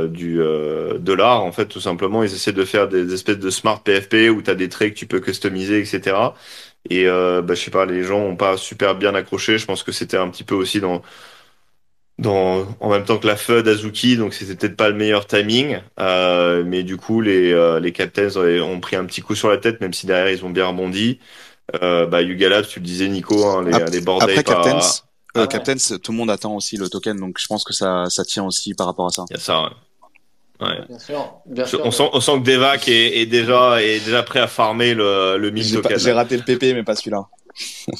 [0.09, 0.39] du
[0.99, 1.43] dollar.
[1.43, 4.49] En fait, tout simplement, ils essaient de faire des espèces de smart PFP où tu
[4.51, 6.33] as des traits que tu peux customiser, etc.
[6.89, 9.57] Et euh, bah, je sais pas, les gens ont pas super bien accroché.
[9.57, 11.01] Je pense que c'était un petit peu aussi dans
[12.19, 15.79] dans en même temps que la FUD Azuki, donc c'était peut-être pas le meilleur timing.
[15.99, 19.57] Euh, mais du coup, les euh, les captains ont pris un petit coup sur la
[19.57, 21.19] tête, même si derrière ils ont bien rebondi.
[21.81, 24.79] Euh, bah Yuga Labs, tu le disais Nico, hein, les, les bordels après Captains,
[25.37, 28.23] euh, Captains, tout le monde attend aussi le token, donc je pense que ça ça
[28.25, 29.25] tient aussi par rapport à ça.
[29.29, 29.69] Il y a ça.
[30.61, 30.79] Ouais.
[30.87, 30.99] Bien
[31.65, 31.81] sûr.
[31.83, 35.37] on, sent, on sent que Devac est, est, déjà, est déjà prêt à farmer le,
[35.37, 36.01] le 1000 tokens.
[36.01, 37.25] J'ai raté le PP, mais pas celui-là.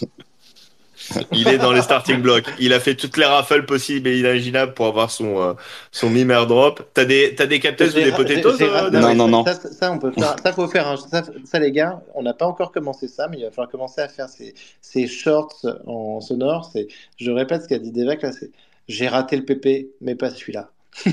[1.31, 2.45] il est dans les starting blocks.
[2.59, 5.53] Il a fait toutes les raffles possibles et imaginables pour avoir son euh,
[5.91, 6.81] son mime airdrop.
[6.93, 9.45] T'as des t'as des capteurs ou des potatoes euh, Non non non.
[9.45, 10.35] Ça, ça, on peut faire.
[10.43, 10.87] Ça faut faire.
[10.87, 13.69] Un, ça, ça, les gars, on n'a pas encore commencé ça, mais il va falloir
[13.69, 16.69] commencer à faire ces ces shorts en sonore.
[16.71, 18.31] C'est je répète ce qu'a dit Devac là.
[18.31, 18.51] C'est
[18.87, 20.69] j'ai raté le PP, mais pas celui-là.
[21.05, 21.11] Je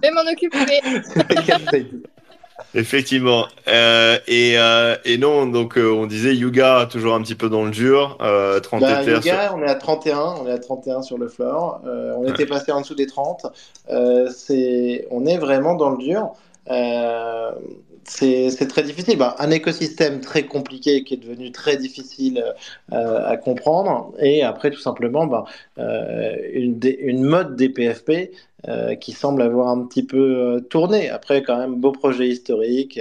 [0.00, 0.80] vais m'en occuper.
[2.74, 3.46] Effectivement.
[3.68, 7.64] Euh, et, euh, et, non, donc euh, on disait Yuga toujours un petit peu dans
[7.64, 8.16] le dur.
[8.18, 11.80] 30 bah, Yuga, on est à 31, on est à 31 sur le floor.
[11.84, 13.46] on était passé en dessous des 30.
[14.30, 16.32] c'est, on est vraiment dans le dur
[18.06, 19.18] c'est très difficile.
[19.18, 22.44] Bah, un écosystème très compliqué qui est devenu très difficile
[22.90, 24.12] à comprendre.
[24.18, 25.44] Et après, tout simplement, bah,
[25.76, 28.30] une, une, mode des PFP
[28.68, 31.10] euh, qui semble avoir un petit peu tourné.
[31.10, 33.00] Après, quand même, beau projet historique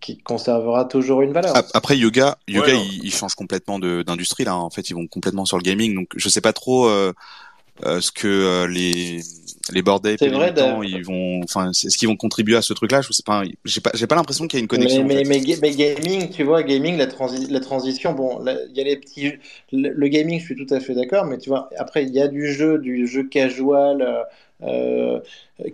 [0.00, 1.54] qui conservera toujours une valeur.
[1.72, 4.44] Après, Yoga, Yoga il, change complètement d'industrie.
[4.44, 4.54] là.
[4.54, 5.94] En fait, ils vont complètement sur le gaming.
[5.94, 6.90] Donc, je sais pas trop
[7.82, 9.20] ce que les
[9.72, 13.22] les bordels ils vont enfin est-ce qu'ils vont contribuer à ce truc là je sais
[13.24, 16.30] pas j'ai pas j'ai pas l'impression qu'il y a une connexion mais, mais, mais, gaming
[16.30, 17.06] tu vois gaming la,
[17.50, 19.32] la transition bon il y a les petits
[19.72, 22.28] le, gaming je suis tout à fait d'accord mais tu vois après il y a
[22.28, 24.26] du jeu du jeu casual
[24.62, 25.20] euh,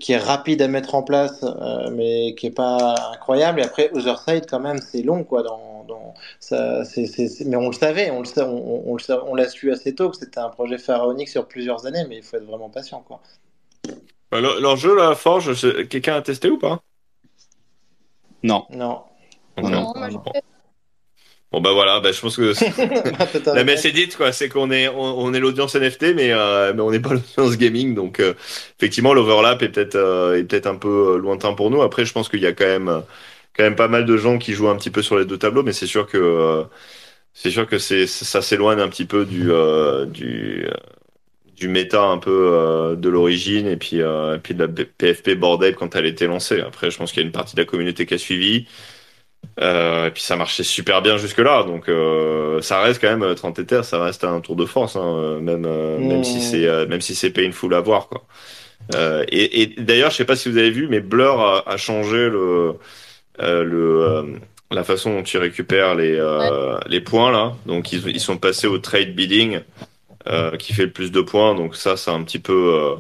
[0.01, 3.61] qui est rapide à mettre en place euh, mais qui est pas incroyable.
[3.61, 7.07] Et après Otherside quand même c'est long quoi dans, dans ça c'est
[7.47, 10.41] mais on le savait on le on, on, on l'a su assez tôt que c'était
[10.41, 13.21] un projet pharaonique sur plusieurs années mais il faut être vraiment patient quoi.
[14.31, 15.55] Bah, leur jeu, la Forge,
[15.89, 16.81] quelqu'un a testé ou pas?
[18.43, 18.67] Non.
[18.71, 19.05] Non.
[21.55, 22.53] Bon bah voilà, bah, je pense que
[23.55, 26.81] la messe est dite quoi, c'est qu'on est on, est l'audience NFT mais euh, mais
[26.83, 28.35] on n'est pas l'audience gaming donc euh,
[28.77, 31.81] effectivement l'overlap est peut-être euh, est peut-être un peu lointain pour nous.
[31.83, 33.03] Après je pense qu'il y a quand même
[33.57, 35.63] quand même pas mal de gens qui jouent un petit peu sur les deux tableaux
[35.63, 36.65] mais c'est sûr que
[37.35, 39.51] c'est sûr que c'est ça s'éloigne un petit peu du
[40.11, 40.67] du
[41.57, 45.31] du méta un peu euh, de l'origine et puis euh, et puis de la PFP
[45.31, 46.61] bordel quand elle était lancée.
[46.61, 48.67] Après, je pense qu'il y a une partie de la communauté qui a suivi.
[49.61, 51.91] Euh, et puis ça marchait super bien jusque là, donc
[52.63, 55.67] ça reste quand même 30 Ethers, ça reste un tour de force, hein, même
[55.99, 58.25] même si c'est même si c'est painful à voir quoi.
[59.29, 62.29] et, et d'ailleurs, je sais pas si vous avez vu, mais Blur a, a changé
[62.29, 62.75] le
[63.41, 64.39] le
[64.71, 66.23] la façon dont tu récupères les
[66.87, 67.53] les points là.
[67.67, 69.61] Donc ils ils sont passés au trade bidding.
[70.27, 71.55] Euh, qui fait le plus de points.
[71.55, 72.97] Donc ça, a un petit peu, euh,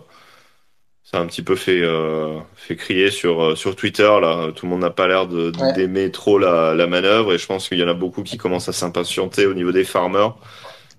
[1.05, 4.03] ça a un petit peu fait, euh, fait crier sur, sur Twitter.
[4.03, 7.69] Là, tout le monde n'a pas l'air d'aimer trop la, la manœuvre et je pense
[7.69, 10.35] qu'il y en a beaucoup qui commencent à s'impatienter au niveau des farmers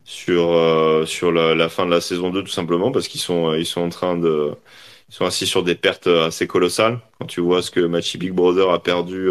[0.06, 0.56] sur,
[1.08, 3.82] sur la, la, fin de la saison 2 tout simplement parce qu'ils sont, ils sont
[3.82, 4.52] en train de,
[5.10, 7.00] ils sont assis sur des pertes assez colossales.
[7.20, 9.30] Quand tu vois ce que Machi Big Brother a perdu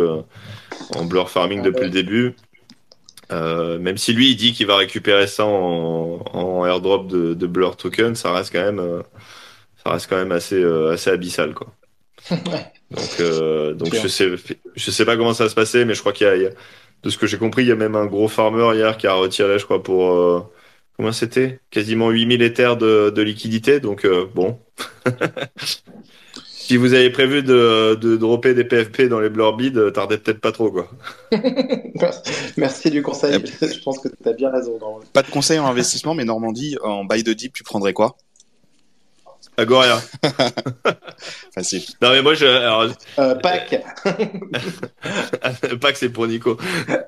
[0.96, 2.34] en blur farming depuis le début,
[3.32, 7.46] euh, même si lui il dit qu'il va récupérer ça en, en airdrop de, de,
[7.46, 9.02] Blur Token, ça reste quand même, euh,
[9.84, 11.74] ça reste quand même assez, euh, assez abyssal quoi.
[12.30, 14.30] donc, euh, donc je sais,
[14.74, 16.50] je sais pas comment ça va se passer, mais je crois qu'il y, y, a,
[17.02, 19.14] de ce que j'ai compris, il y a même un gros farmer hier qui a
[19.14, 20.50] retiré, je crois pour
[20.96, 21.58] Comment c'était?
[21.70, 24.60] Quasiment 8000 éthers de, de liquidité, donc bon.
[26.64, 30.40] si vous avez prévu de, de dropper des PFP dans les Blurbead, euh, tardez peut-être
[30.40, 30.88] pas trop, quoi.
[32.56, 33.38] Merci du conseil.
[33.60, 34.78] Je pense que tu as bien raison.
[35.12, 38.16] Pas de conseil en investissement, mais Normandie, en buy de deep, tu prendrais quoi?
[39.56, 40.00] Agoria.
[41.54, 41.82] Facile.
[42.02, 42.46] Non, mais moi, je.
[42.46, 42.86] Alors,
[43.18, 43.82] euh, Pac.
[45.80, 46.56] Pac, c'est pour Nico.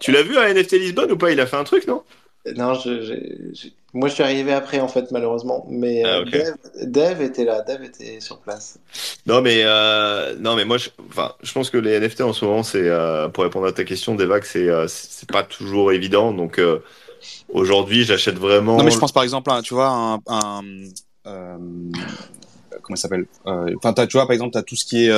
[0.01, 1.31] Tu l'as vu à NFT Lisbonne ou pas?
[1.31, 2.03] Il a fait un truc, non?
[2.55, 3.61] Non, je,
[3.93, 7.83] moi je suis arrivé après en fait malheureusement, mais ah, euh, Dev, était là, Dev
[7.83, 8.79] était sur place.
[9.27, 12.45] Non mais euh, non mais moi je, enfin je pense que les NFT en ce
[12.45, 16.61] moment c'est euh, pour répondre à ta question Devac c'est c'est pas toujours évident donc
[17.49, 18.77] aujourd'hui j'achète vraiment.
[18.77, 20.63] Non mais je pense par exemple tu vois un, un
[21.27, 25.13] comment ça s'appelle enfin tu vois par exemple tu as tout ce qui est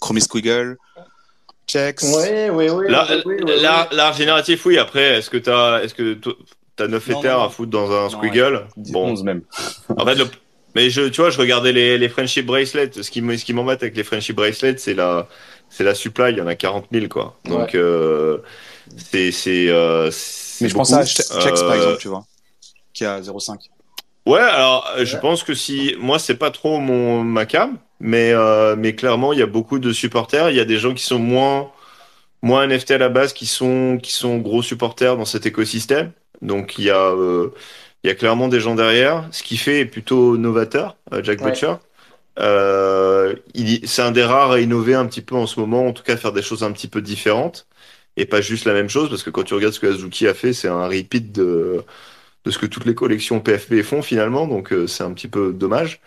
[0.00, 0.78] Chromie Squiggle
[1.68, 2.02] checks.
[2.02, 2.86] Oui, oui, oui.
[2.88, 4.78] L'art génératif, oui.
[4.78, 6.18] Après, est-ce que tu as, est-ce que
[6.74, 8.66] t'as 9 Ethers à foutre dans un squiggle?
[8.76, 9.10] Bon.
[9.10, 9.42] 11 même.
[9.96, 10.18] en fait,
[10.74, 12.90] mais je, tu vois, je regardais les, les friendship bracelets.
[12.92, 15.28] Ce qui, ce qui m'embête avec les friendship bracelets, c'est la,
[15.68, 16.32] c'est la supply.
[16.32, 17.38] Il y en a 40 000, quoi.
[17.44, 18.38] Donc, euh,
[18.96, 20.10] c'est, c'est, euh,
[20.60, 22.24] Mais je pense à Checks, par exemple, tu vois,
[22.92, 23.56] qui a 0,5.
[24.28, 28.76] Ouais, alors, je pense que si, moi, c'est pas trop mon, ma cam mais, euh,
[28.76, 30.50] mais clairement, il y a beaucoup de supporters.
[30.50, 31.70] Il y a des gens qui sont moins,
[32.42, 36.12] moins NFT à la base, qui sont, qui sont gros supporters dans cet écosystème.
[36.42, 37.54] Donc, il y a, euh,
[38.04, 39.26] il y a clairement des gens derrière.
[39.32, 41.74] Ce qui fait est plutôt novateur, euh, Jack Butcher.
[42.38, 43.34] Euh,
[43.84, 46.16] c'est un des rares à innover un petit peu en ce moment, en tout cas
[46.18, 47.66] faire des choses un petit peu différentes
[48.16, 50.34] et pas juste la même chose, parce que quand tu regardes ce que Azuki a
[50.34, 51.84] fait, c'est un repeat de,
[52.48, 56.00] de ce que toutes les collections PFP font finalement, donc c'est un petit peu dommage.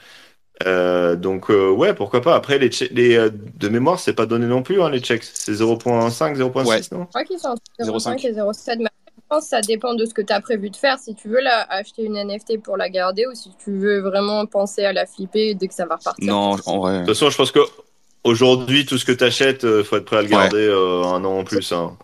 [0.68, 2.36] Euh, donc euh, ouais, pourquoi pas.
[2.36, 5.24] Après les, les euh, de mémoire, c'est pas donné non plus hein, les checks.
[5.24, 7.02] C'est 0.5, 0.6 non?
[7.02, 8.78] Je crois qu'ils sont entre 0.5 et 0.7.
[8.80, 11.00] Mais je pense que ça dépend de ce que tu as prévu de faire.
[11.00, 14.46] Si tu veux la, acheter une NFT pour la garder ou si tu veux vraiment
[14.46, 16.28] penser à la flipper dès que ça va repartir.
[16.28, 16.94] Non, en vrai.
[16.94, 17.60] De toute façon, je pense que
[18.24, 21.40] aujourd'hui, tout ce que tu achètes, il faut être prêt à le garder un an
[21.40, 21.72] en plus.
[21.72, 21.98] Hein.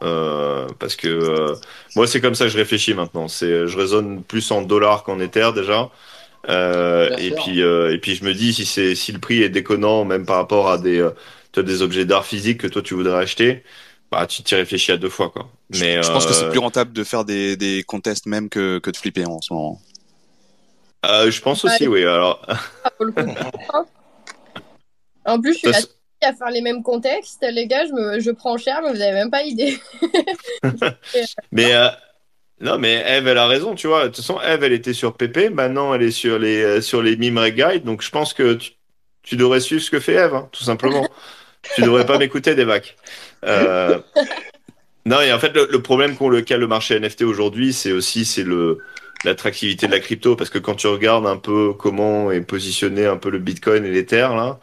[0.80, 1.54] parce que
[1.96, 3.28] moi, c'est comme ça que je réfléchis maintenant.
[3.28, 5.90] C'est, je raisonne plus en dollars qu'en Ether déjà.
[6.50, 9.50] Euh, et puis euh, et puis je me dis si c'est si le prix est
[9.50, 11.12] déconnant même par rapport à des euh,
[11.58, 13.64] des objets d'art physique que toi tu voudrais acheter,
[14.12, 15.50] bah tu t'y réfléchis à deux fois quoi.
[15.72, 18.92] Mais je, pense que c'est plus rentable de faire des des contests même que que
[18.92, 19.82] de flipper en ce moment.
[21.04, 22.46] je pense aussi oui alors.
[23.74, 23.84] Ah,
[25.34, 25.88] en plus je suis
[26.22, 29.14] à faire les mêmes contextes, les gars, je, me, je prends cher, mais vous avez
[29.14, 29.78] même pas idée.
[31.52, 31.74] mais
[32.60, 34.04] non, mais Eve, elle a raison, tu vois.
[34.04, 37.04] De toute façon, Eve, elle était sur PP, maintenant elle est sur les, euh, sur
[37.04, 38.58] les Mime Guide, donc je pense que
[39.22, 41.08] tu, devrais suivre ce que fait Eve, hein, tout simplement.
[41.76, 42.96] tu devrais pas m'écouter des vagues.
[43.44, 44.00] Euh...
[45.06, 48.44] Non, et en fait, le, problème qu'ont lequel le marché NFT aujourd'hui, c'est aussi c'est
[48.44, 48.80] le
[49.24, 53.18] l'attractivité de la crypto, parce que quand tu regardes un peu comment est positionné un
[53.18, 54.60] peu le Bitcoin et l'Ether, là,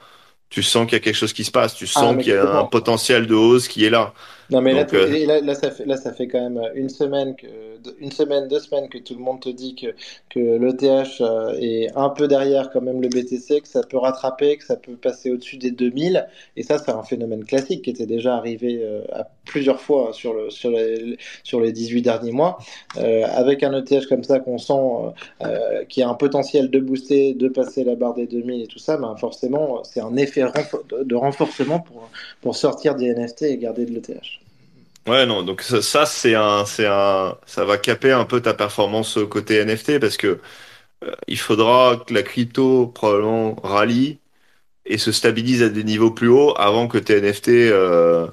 [0.50, 2.36] tu sens qu'il y a quelque chose qui se passe, tu sens ah, qu'il y
[2.36, 4.12] a un potentiel de hausse qui est là.
[4.50, 7.34] Non, mais là, euh, là, là, ça fait, là, ça fait quand même une semaine,
[7.34, 7.46] que,
[7.98, 9.94] une semaine, deux semaines que tout le monde te dit que,
[10.28, 14.58] que l'ETH euh, est un peu derrière quand même le BTC, que ça peut rattraper,
[14.58, 16.26] que ça peut passer au-dessus des 2000.
[16.56, 20.34] Et ça, c'est un phénomène classique qui était déjà arrivé euh, à plusieurs fois sur,
[20.34, 22.58] le, sur, les, sur les 18 derniers mois.
[22.96, 24.74] avec un ETH comme ça qu'on sent
[25.88, 28.96] qui a un potentiel de booster, de passer la barre des 2000 et tout ça,
[28.96, 30.44] ben forcément, c'est un effet
[31.04, 32.08] de renforcement pour,
[32.40, 34.43] pour sortir des NFT et garder de l'ETH.
[35.06, 39.18] Ouais, non, donc ça, c'est un, c'est un, ça va caper un peu ta performance
[39.30, 40.40] côté NFT parce que
[41.04, 44.20] euh, il faudra que la crypto probablement rallie
[44.86, 48.28] et se stabilise à des niveaux plus hauts avant que tes NFT euh,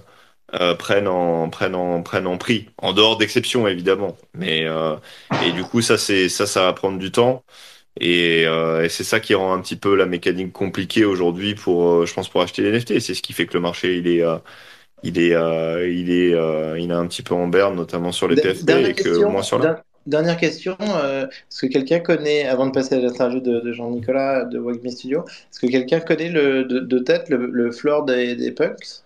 [0.56, 2.70] euh, prennent en prennent en prennent en prix.
[2.80, 4.98] En dehors d'exceptions évidemment, mais euh,
[5.46, 7.44] et du coup ça c'est ça ça va prendre du temps
[8.00, 12.14] et, et c'est ça qui rend un petit peu la mécanique compliquée aujourd'hui pour je
[12.14, 13.00] pense pour acheter les NFT.
[13.02, 14.24] C'est ce qui fait que le marché il est
[15.04, 18.28] il est, euh, il est, euh, il est un petit peu en berne, notamment sur
[18.28, 19.84] les PFP et que moins sur la.
[20.08, 24.58] Dernière question, euh, est-ce que quelqu'un connaît, avant de passer à l'interview de, Jean-Nicolas de
[24.58, 29.04] Wagme Studio, est-ce que quelqu'un connaît le, de, tête le, le floor des, des punks?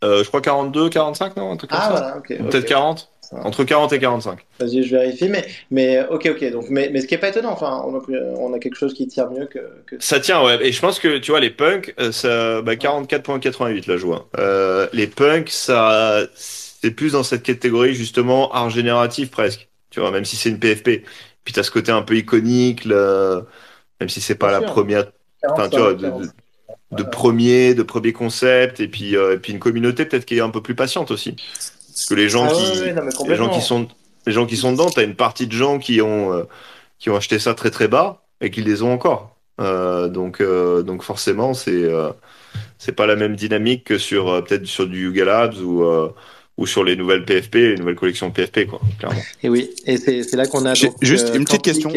[0.00, 2.38] Je crois 42, 45, non un truc Ah, voilà, ok.
[2.38, 4.38] Peut-être 40 entre 40 et 45.
[4.60, 6.52] Vas-y, je vérifie, mais, mais ok, ok.
[6.52, 8.02] Donc, mais, mais ce qui est pas étonnant, enfin, on a,
[8.38, 10.66] on a quelque chose qui tient mieux que, que, Ça tient, ouais.
[10.66, 14.28] Et je pense que, tu vois, les punks, euh, ça, bah, 44.88 la joie.
[14.38, 19.68] Euh, les punks, ça, c'est plus dans cette catégorie, justement, art génératif presque.
[19.90, 21.04] Tu vois, même si c'est une PFP.
[21.44, 23.42] Puis t'as ce côté un peu iconique, là,
[24.00, 25.06] même si c'est pas la première,
[25.48, 30.04] enfin, tu vois, de, premier, de premier concept, et puis, euh, et puis une communauté
[30.04, 31.36] peut-être qui est un peu plus patiente aussi.
[31.92, 33.88] Parce que les gens, ah qui, les gens qui sont,
[34.26, 36.44] les gens qui sont dedans, t'as une partie de gens qui ont, euh,
[36.98, 39.36] qui ont acheté ça très très bas et qui les ont encore.
[39.58, 41.88] donc, donc forcément, c'est
[42.78, 45.84] c'est pas la même dynamique que sur peut-être sur du Yuga Labs ou
[46.58, 49.20] ou sur les nouvelles PFP, les nouvelles collections PFP, quoi, clairement.
[49.42, 51.90] Et oui, et c'est là qu'on a donc, juste une petite question.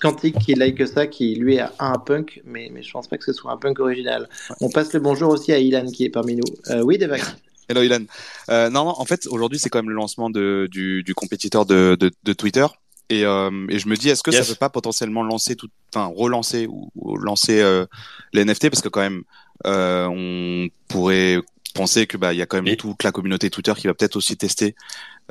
[0.00, 3.24] Quantique qui like ça, qui lui a un punk, mais, mais je pense pas que
[3.24, 4.28] ce soit un punk original.
[4.60, 6.82] On passe le bonjour aussi à Ilan qui est parmi nous.
[6.82, 7.22] oui, Devac.
[7.68, 8.04] Hello Ilan.
[8.50, 11.66] Euh, non, non, en fait, aujourd'hui, c'est quand même le lancement de, du, du compétiteur
[11.66, 12.66] de, de, de Twitter.
[13.08, 15.68] Et, euh, et, je me dis, est-ce que ça ça peut pas potentiellement lancer tout,
[15.94, 17.86] enfin relancer ou, lancer euh,
[18.32, 19.22] les NFT parce que quand même,
[19.64, 21.40] euh, on pourrait
[21.74, 24.16] penser que bah il y a quand même toute la communauté Twitter qui va peut-être
[24.16, 24.74] aussi tester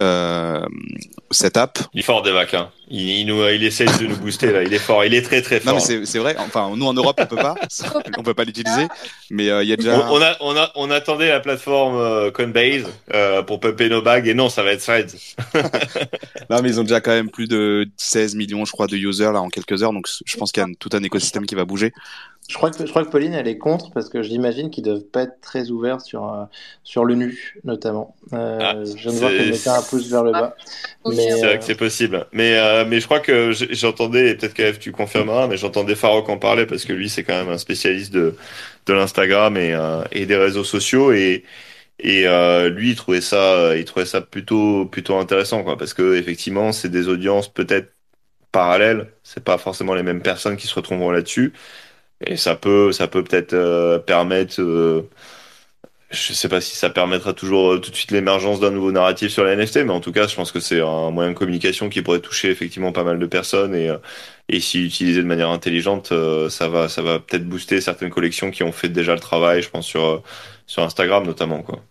[0.01, 0.65] euh,
[1.31, 1.79] cette app.
[1.93, 2.69] Il est fort des Hein.
[2.89, 4.63] Il, il, nous, il essaie de nous booster là.
[4.63, 5.05] Il est fort.
[5.05, 5.73] Il est très très fort.
[5.73, 6.35] Non mais c'est vrai.
[6.37, 7.55] Enfin nous en Europe on peut pas,
[8.17, 8.87] on peut pas l'utiliser.
[9.31, 10.07] Mais euh, il y a déjà.
[10.11, 14.27] On, a on a on attendait la plateforme euh, Coinbase euh, pour pumper nos bagues
[14.27, 15.15] et non ça va être Threads.
[16.49, 19.31] non mais ils ont déjà quand même plus de 16 millions je crois de users
[19.31, 21.65] là en quelques heures donc je pense qu'il y a tout un écosystème qui va
[21.65, 21.93] bouger.
[22.47, 25.05] Je crois, que, je crois que Pauline, elle est contre parce que j'imagine qu'ils doivent
[25.05, 26.43] pas être très ouverts sur, euh,
[26.83, 28.15] sur le nu, notamment.
[28.33, 30.55] Euh, ah, je de voir qu'elle mettait un pouce vers le bas.
[31.03, 32.27] Ah, c'est vrai que c'est possible.
[32.33, 36.29] Mais, euh, mais je crois que j'entendais, et peut-être qu'Eve, tu confirmeras, mais j'entendais Farouk
[36.29, 38.35] en parler parce que lui, c'est quand même un spécialiste de,
[38.85, 39.75] de l'Instagram et,
[40.11, 41.11] et des réseaux sociaux.
[41.13, 41.43] Et,
[41.97, 42.27] et
[42.69, 46.89] lui, il trouvait ça, il trouvait ça plutôt, plutôt intéressant, quoi, parce que effectivement, c'est
[46.89, 47.91] des audiences peut-être
[48.51, 49.07] parallèles.
[49.23, 51.51] C'est pas forcément les mêmes personnes qui se retrouveront là-dessus.
[52.21, 55.09] Et ça peut, ça peut peut-être euh, permettre, euh,
[56.11, 59.31] je sais pas si ça permettra toujours euh, tout de suite l'émergence d'un nouveau narratif
[59.31, 61.89] sur la NFT, mais en tout cas, je pense que c'est un moyen de communication
[61.89, 63.91] qui pourrait toucher effectivement pas mal de personnes et,
[64.49, 66.13] et si utilisé de manière intelligente,
[66.49, 69.69] ça va, ça va peut-être booster certaines collections qui ont fait déjà le travail, je
[69.69, 70.23] pense sur
[70.67, 71.83] sur Instagram notamment quoi.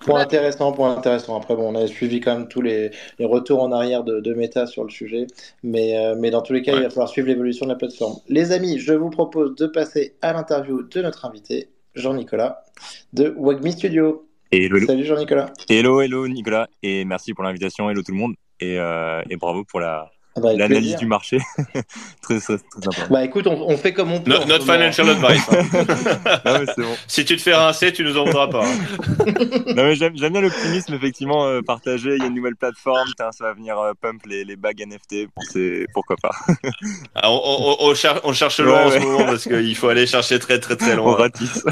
[0.00, 1.36] Point intéressant, point intéressant.
[1.36, 4.34] Après, bon, on a suivi quand même tous les, les retours en arrière de, de,
[4.34, 5.26] Meta sur le sujet,
[5.62, 8.16] mais, euh, mais dans tous les cas, il va falloir suivre l'évolution de la plateforme.
[8.28, 12.62] Les amis, je vous propose de passer à l'interview de notre invité, Jean-Nicolas,
[13.12, 14.28] de Wagmi Studio.
[14.52, 15.52] Hello, Salut Jean-Nicolas.
[15.68, 17.90] Hello, hello Nicolas, et merci pour l'invitation.
[17.90, 21.38] Hello tout le monde, et, euh, et bravo pour la, bah, l'analyse du marché.
[22.22, 23.06] très, très, très sympa.
[23.08, 24.32] Bah écoute, on, on, fait comme on peut.
[24.46, 25.48] notre financial advice.
[26.44, 26.96] non, mais bon.
[27.06, 28.64] Si tu te fais rincer, tu nous en voudras pas.
[28.64, 29.24] Hein.
[29.76, 32.16] non, mais j'aime, bien l'optimisme, effectivement, euh, partagé.
[32.16, 35.26] Il y a une nouvelle plateforme, ça va venir euh, pump les, les bagues NFT.
[35.36, 35.42] Bon,
[35.92, 36.32] pourquoi pas.
[37.14, 39.88] ah, on, on, on, cherche, on cherche loin ouais, en ce moment parce qu'il faut
[39.88, 41.12] aller chercher très, très, très loin.
[41.12, 41.64] On ratisse.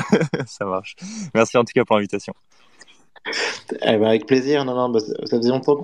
[0.47, 0.95] ça marche.
[1.35, 2.35] Merci en tout cas pour l'invitation.
[3.27, 4.65] Eh ben, avec plaisir.
[4.65, 5.77] Non, non, bah, ça faisait longtemps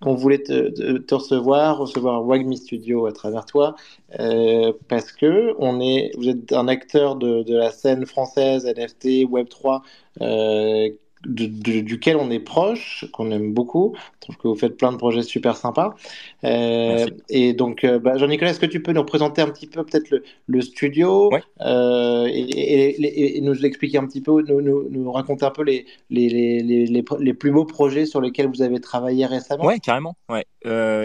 [0.00, 3.74] qu'on voulait te, te, recevoir, recevoir Wagmi Studio à travers toi,
[4.20, 9.28] euh, parce que on est, vous êtes un acteur de, de la scène française NFT
[9.28, 9.82] Web 3
[10.20, 10.90] euh,
[11.26, 13.94] duquel on est proche, qu'on aime beaucoup.
[14.14, 15.94] Je trouve que vous faites plein de projets super sympas.
[16.44, 19.84] Euh, et donc, euh, bah, Jean-Nicolas, est-ce que tu peux nous présenter un petit peu
[19.84, 20.10] peut-être
[20.46, 25.86] le, studio euh, et, nous expliquer un petit peu, nous, nous, raconter un peu les
[26.10, 29.64] les, les, les, plus beaux projets sur lesquels vous avez travaillé récemment?
[29.64, 30.16] Ouais, carrément.
[30.28, 30.44] Ouais.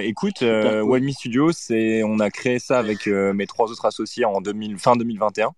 [0.06, 4.78] écoute, One Studio, c'est, on a créé ça avec mes trois autres associés en 2000,
[4.78, 5.52] fin 2021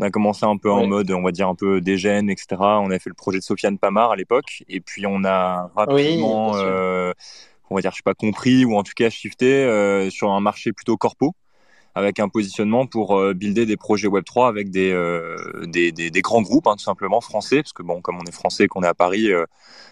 [0.00, 2.56] on a commencé un peu en mode, on va dire un peu dégène, etc.
[2.58, 6.56] On a fait le projet de Sofiane Pamar à l'époque, et puis on a rapidement,
[6.56, 7.12] euh,
[7.70, 10.40] on va dire, je sais pas, compris ou en tout cas shifté euh, sur un
[10.40, 11.34] marché plutôt corpo
[11.94, 16.10] avec un positionnement pour euh, builder des projets Web 3 avec des, euh, des, des,
[16.10, 18.82] des, grands groupes, hein, tout simplement français, parce que bon, comme on est français, qu'on
[18.82, 19.44] est à Paris, euh,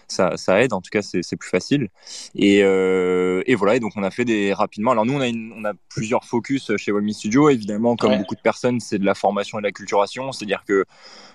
[0.09, 0.73] ça, ça aide.
[0.73, 1.87] En tout cas, c'est plus facile.
[2.35, 3.75] Et, et voilà.
[3.75, 4.91] Et donc, on a fait des rapidement.
[4.91, 7.49] Alors nous, on a, une, on a plusieurs focus chez Webme Studio.
[7.49, 10.31] Évidemment, comme beaucoup de personnes, c'est de la formation et de la culturation.
[10.31, 10.85] C'est-à-dire que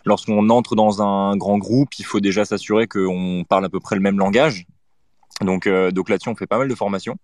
[0.04, 3.96] lorsqu'on entre dans un grand groupe, il faut déjà s'assurer qu'on parle à peu près
[3.96, 4.66] le même langage.
[5.40, 7.16] Donc, euh, donc là-dessus, on fait pas mal de formations.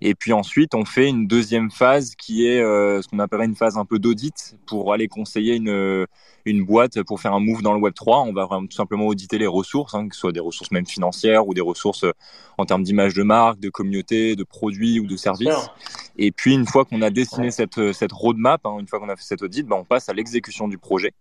[0.00, 3.54] Et puis ensuite, on fait une deuxième phase qui est euh, ce qu'on appellerait une
[3.56, 6.06] phase un peu d'audit pour aller conseiller une,
[6.44, 8.22] une boîte pour faire un move dans le Web 3.
[8.22, 10.86] On va vraiment tout simplement auditer les ressources, hein, que ce soit des ressources même
[10.86, 12.12] financières ou des ressources euh,
[12.58, 15.70] en termes d'image de marque, de communauté, de produits ou de services.
[16.18, 19.08] Et puis, une fois qu'on a dessiné cette, euh, cette roadmap, hein, une fois qu'on
[19.08, 21.12] a fait cette audit, ben, on passe à l'exécution du projet.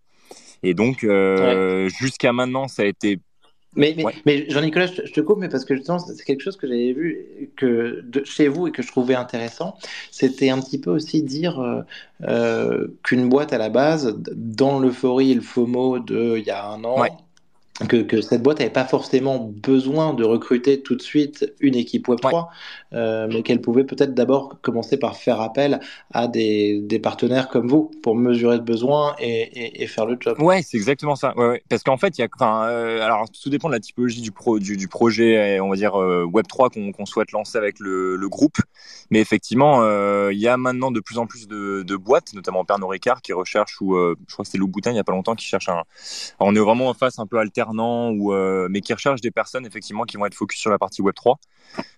[0.63, 3.19] Et donc, euh, jusqu'à maintenant, ça a été
[3.75, 6.67] mais, mais, mais Jean-Nicolas, je, te coupe, mais parce que justement, c'est quelque chose que
[6.67, 9.77] j'avais vu que de, chez vous et que je trouvais intéressant.
[10.11, 11.81] C'était un petit peu aussi dire euh,
[12.23, 16.67] euh qu'une boîte à la base, dans l'euphorie et le FOMO de il y a
[16.67, 17.05] un an,
[17.87, 22.47] que, cette boîte n'avait pas forcément besoin de recruter tout de suite une équipe Web3,
[22.93, 25.79] euh, mais qu'elle pouvait peut-être d'abord commencer par faire appel
[26.13, 30.39] à des, partenaires comme vous pour mesurer le besoin et, faire le job.
[30.39, 31.33] Ouais, c'est exactement ça.
[31.35, 34.21] Ouais, Parce qu'en fait, il y a, enfin, euh, alors tout dépend de la typologie
[34.21, 38.57] du, pro, du, projet, on va dire euh, Web3 qu'on souhaite lancer avec le, groupe.
[39.09, 39.81] Mais effectivement,
[40.29, 43.81] il y a maintenant de plus en plus de, boîtes, notamment Pernod Ricard, qui recherchent,
[43.81, 45.83] ou je crois que c'était Louboutin il n'y a pas longtemps, qui cherche un.
[46.39, 47.37] on est vraiment en face un peu
[47.69, 51.01] ou euh, mais qui recherchent des personnes effectivement qui vont être focus sur la partie
[51.01, 51.39] Web 3.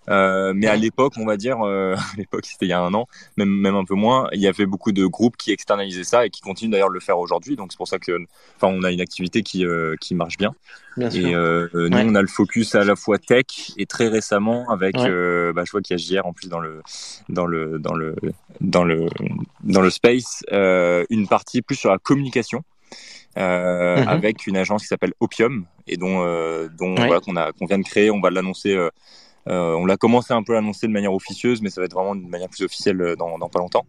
[0.09, 2.93] Euh, mais à l'époque, on va dire, euh, à l'époque c'était il y a un
[2.93, 3.07] an,
[3.37, 6.29] même même un peu moins, il y avait beaucoup de groupes qui externalisaient ça et
[6.29, 7.55] qui continuent d'ailleurs de le faire aujourd'hui.
[7.55, 9.65] Donc c'est pour ça que, enfin, on a une activité qui
[9.99, 10.53] qui marche bien.
[10.97, 11.27] bien sûr.
[11.27, 11.31] Et
[11.89, 13.45] nous, on a le focus à la fois tech
[13.77, 16.81] et très récemment avec, bah, je vois qu'il y a JR en plus dans le
[17.29, 18.15] dans le dans le
[18.61, 19.07] dans le
[19.63, 22.63] dans le space, une partie plus sur la communication.
[23.37, 24.07] Euh, mhm.
[24.07, 27.79] avec une agence qui s'appelle Opium et dont, euh, dont voilà, qu'on a qu'on vient
[27.79, 28.11] de créer.
[28.11, 28.73] On va l'annoncer.
[28.73, 28.89] Euh,
[29.49, 31.93] euh, on l'a commencé un peu à annoncer de manière officieuse, mais ça va être
[31.93, 33.85] vraiment de manière plus officielle dans, dans pas longtemps.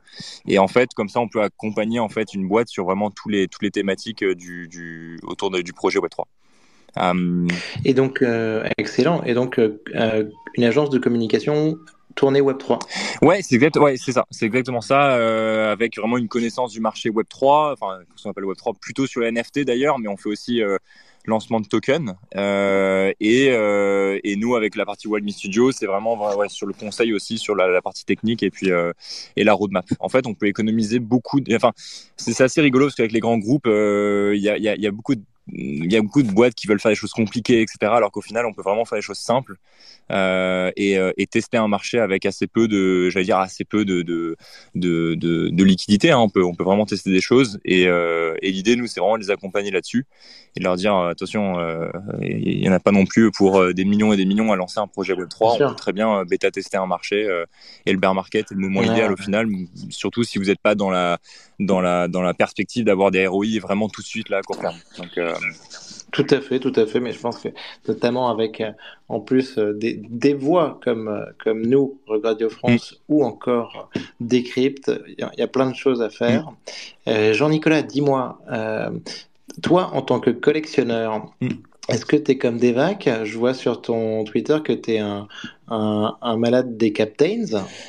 [0.48, 3.28] Et en fait, comme ça, on peut accompagner en fait une boîte sur vraiment tous
[3.28, 6.26] les toutes les thématiques du, du autour de, du projet Web 3.
[7.84, 8.24] Et donc,
[8.78, 9.22] excellent.
[9.24, 11.76] Et donc, une agence de communication
[12.14, 12.78] tournée Web 3.
[13.22, 16.80] Ouais, c'est exact, ouais, c'est ça, c'est exactement ça, euh, avec vraiment une connaissance du
[16.80, 20.08] marché Web 3, enfin, ce qu'on appelle Web 3, plutôt sur les NFT d'ailleurs, mais
[20.08, 20.76] on fait aussi euh,
[21.26, 22.14] lancement de tokens.
[22.36, 27.12] Euh, et, euh, et nous, avec la partie Wildme Studio, c'est vraiment sur le conseil
[27.12, 28.70] aussi, sur la, partie technique et puis
[29.36, 29.86] et la roadmap.
[30.00, 31.40] En fait, on peut économiser beaucoup.
[31.54, 31.72] Enfin,
[32.16, 35.14] c'est assez rigolo parce qu'avec les grands groupes, il y a, y, y, a, beaucoup
[35.14, 35.22] de
[35.52, 37.76] il y a beaucoup de boîtes qui veulent faire des choses compliquées, etc.
[37.82, 39.56] Alors qu'au final, on peut vraiment faire des choses simples
[40.10, 43.84] euh, et, euh, et, tester un marché avec assez peu de, j'allais dire assez peu
[43.84, 44.36] de de
[44.74, 46.10] de, de, de liquidité.
[46.10, 46.18] Hein.
[46.18, 49.16] On peut on peut vraiment tester des choses et, euh, et l'idée nous c'est vraiment
[49.16, 50.06] de les accompagner là-dessus
[50.56, 51.88] et de leur dire attention, euh,
[52.22, 54.56] il y en a pas non plus pour euh, des millions et des millions à
[54.56, 55.54] lancer un projet Web 3.
[55.54, 57.26] On peut très bien bêta tester un marché
[57.86, 59.48] et le bear market est le moment idéal au final.
[59.90, 61.18] Surtout si vous n'êtes pas dans la
[61.60, 64.58] dans la dans la perspective d'avoir des ROI vraiment tout de suite là à court
[64.58, 64.76] terme.
[64.98, 65.18] Donc
[66.14, 67.48] tout à fait, tout à fait, mais je pense que
[67.88, 68.70] notamment avec euh,
[69.08, 72.96] en plus euh, des, des, voix comme, euh, comme nous, Radio France, mm.
[73.12, 73.90] ou encore
[74.20, 76.52] Décrypte, il y, a plein de choses à faire.
[77.08, 77.32] Mm.
[77.32, 78.38] Jean-Nicolas, dis-moi,
[79.60, 81.48] toi en tant que collectionneur, mm.
[81.88, 85.28] Est-ce que tu es comme Devac Je vois sur ton Twitter que tu es un,
[85.68, 87.44] un, un, malade des Captains.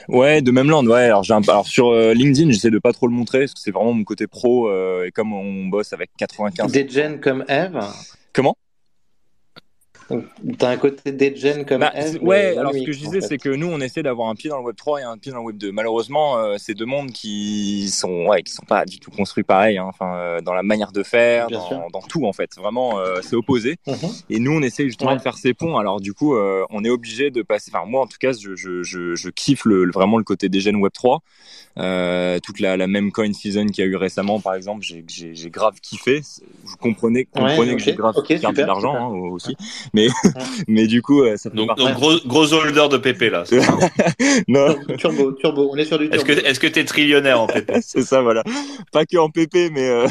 [0.09, 1.05] Ouais, de même land, ouais.
[1.05, 3.93] Alors, un, alors sur LinkedIn, j'essaie de pas trop le montrer parce que c'est vraiment
[3.93, 4.69] mon côté pro
[5.03, 6.71] et comme on bosse avec 95.
[6.71, 7.79] Des gens comme Eve
[8.33, 8.57] Comment?
[10.59, 13.67] T'as un côté degen comme bah, Ouais, alors ce que je disais, c'est que nous,
[13.67, 15.57] on essaie d'avoir un pied dans le Web 3 et un pied dans le Web
[15.57, 15.71] 2.
[15.71, 19.77] Malheureusement, euh, c'est deux mondes qui sont, ouais, qui sont pas du tout construits pareil.
[19.77, 19.85] Hein.
[19.87, 22.55] Enfin, euh, dans la manière de faire, dans, dans, tout en fait.
[22.55, 23.77] Vraiment, euh, c'est opposé.
[23.87, 23.95] Mhm.
[24.29, 25.77] Et nous, on essaie justement de faire ces ponts.
[25.77, 27.71] Alors du coup, on est obligé de passer.
[27.73, 30.75] Enfin, moi, en tout cas, je, je, je, je kiffe le, vraiment le côté degen
[30.75, 31.21] Web 3.
[32.43, 35.79] toute la, la même coin season qu'il y a eu récemment, par exemple, j'ai grave
[35.81, 36.21] kiffé.
[36.63, 39.55] Vous comprenez, comprenez que j'ai grave okay, perdu de l'argent hein, aussi
[39.95, 40.07] mais
[40.67, 43.43] mais du coup ça donc, donc gros, gros holder de PP là
[44.47, 44.75] non.
[44.97, 46.17] Turbo turbo on est sur du turbo.
[46.17, 48.43] est-ce que est-ce que t'es trillionnaire en PP c'est ça voilà.
[48.91, 50.07] Pas que en PP mais euh...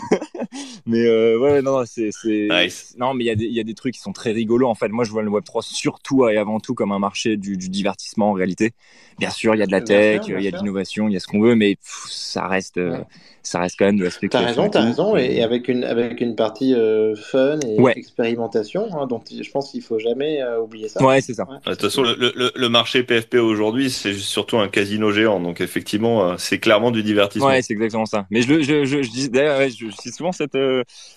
[0.87, 2.95] mais euh, ouais non c'est c'est nice.
[2.99, 4.69] non mais il y a des il y a des trucs qui sont très rigolos
[4.69, 4.89] en fait.
[4.89, 7.69] Moi je vois le Web 3 surtout et avant tout comme un marché du, du
[7.69, 8.73] divertissement en réalité.
[9.19, 11.17] Bien sûr il y a de la tech il y a de l'innovation il y
[11.17, 12.97] a ce qu'on veut mais ça reste euh,
[13.45, 14.69] ça reste quand même de la spéculation.
[14.69, 19.07] T'as raison, t'as raison, et, avec une avec une partie euh, fun et expérimentation, hein,
[19.07, 21.03] donc je pense qu'il faut jamais euh, oublier ça.
[21.05, 21.45] Ouais, c'est ça.
[21.45, 25.61] De toute façon, le, le, le, marché PFP aujourd'hui, c'est surtout un casino géant, donc
[25.61, 27.49] effectivement, euh, c'est clairement du divertissement.
[27.49, 28.27] Ouais, c'est exactement ça.
[28.31, 30.59] Mais je je je, je dis d'ailleurs, ouais, je, je, souvent cette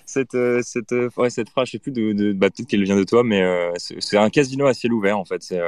[0.05, 3.03] cette cette ouais, cette phrase, je sais plus de, de bah, peut-être qu'elle vient de
[3.03, 3.43] toi, mais
[3.77, 5.41] c'est un casino à ciel ouvert en fait.
[5.41, 5.61] C'est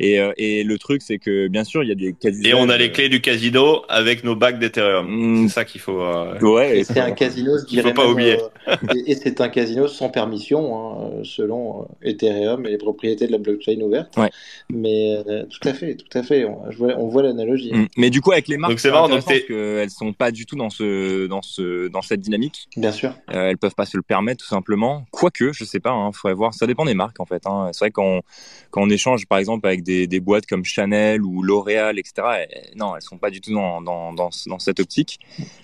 [0.00, 2.48] et et le truc, c'est que bien sûr, il y a des casinos.
[2.48, 5.06] Et on a les clés du casino avec nos bacs d'Ethereum.
[5.08, 5.48] Mmh.
[5.48, 6.82] C'est ça qu'il faut euh, ouais.
[6.84, 8.38] C'est un casino, je faut pas oublier.
[8.68, 8.76] Euh,
[9.06, 11.84] et, c'est un casino sans permission, hein, selon euh,
[12.26, 14.16] Ethereum et les propriétés de la blockchain ouverte.
[14.16, 14.30] Ouais.
[14.70, 15.16] Mais
[15.50, 16.44] tout à fait, tout à fait.
[16.44, 17.72] On, on voit l'analogie.
[17.72, 17.88] Mm.
[17.96, 20.56] Mais du coup, avec les marques, donc c'est marrant, donc qu'elles sont pas du tout
[20.56, 22.68] dans ce, dans ce, dans cette dynamique.
[22.76, 23.14] Bien sûr.
[23.30, 25.04] Euh, elles peuvent pas se le permettre, tout simplement.
[25.10, 25.90] Quoique, je sais pas.
[25.90, 26.54] Hein, faudrait voir.
[26.54, 27.46] Ça dépend des marques, en fait.
[27.46, 27.70] Hein.
[27.72, 28.22] C'est vrai qu'on,
[28.70, 32.46] quand on échange, par exemple, avec des, des boîtes comme Chanel ou L'Oréal, etc.
[32.76, 35.18] non, elles sont pas du tout dans, dans, dans, dans cette optique.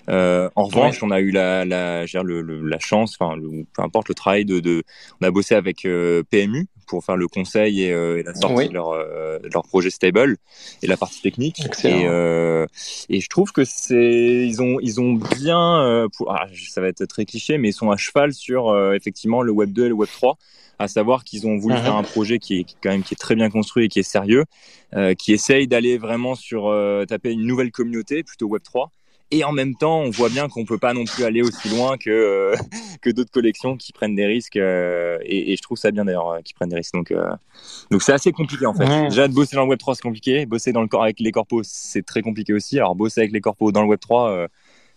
[0.09, 3.39] Euh, en revanche, on a eu la, la, le, la chance, enfin,
[3.73, 4.83] peu importe le travail de, de
[5.21, 8.73] on a bossé avec euh, PMU pour faire le conseil et, euh, la sortie de,
[8.73, 8.93] leur,
[9.51, 10.37] leur projet stable
[10.81, 11.61] et la partie technique.
[11.83, 12.03] Et,
[13.09, 17.05] et je trouve que c'est ils ont ils ont bien pour, ah, ça va être
[17.05, 20.09] très cliché mais ils sont à cheval sur effectivement le Web 2 et le Web
[20.11, 20.37] 3
[20.77, 21.83] à savoir qu'ils ont voulu uh-huh.
[21.83, 24.03] faire un projet qui est, quand même qui est très bien construit et qui est
[24.03, 24.43] sérieux,
[25.17, 26.73] qui essaye d'aller vraiment sur
[27.07, 28.91] taper une nouvelle communauté plutôt Web 3
[29.31, 31.97] et en même temps, on voit bien qu'on peut pas non plus aller aussi loin
[31.97, 32.55] que euh,
[33.01, 34.55] que d'autres collections qui prennent des risques.
[34.55, 36.93] Euh, et, et, je trouve ça bien d'ailleurs euh, qu'ils prennent des risques.
[36.93, 37.13] Donc
[37.91, 38.85] donc c'est assez compliqué en fait.
[39.09, 40.45] Déjà de bosser dans le Web 3 c'est compliqué.
[40.45, 42.77] Bosser dans le corps avec les corpos c'est très compliqué aussi.
[42.77, 44.47] Alors bosser avec les corpos dans le Web 3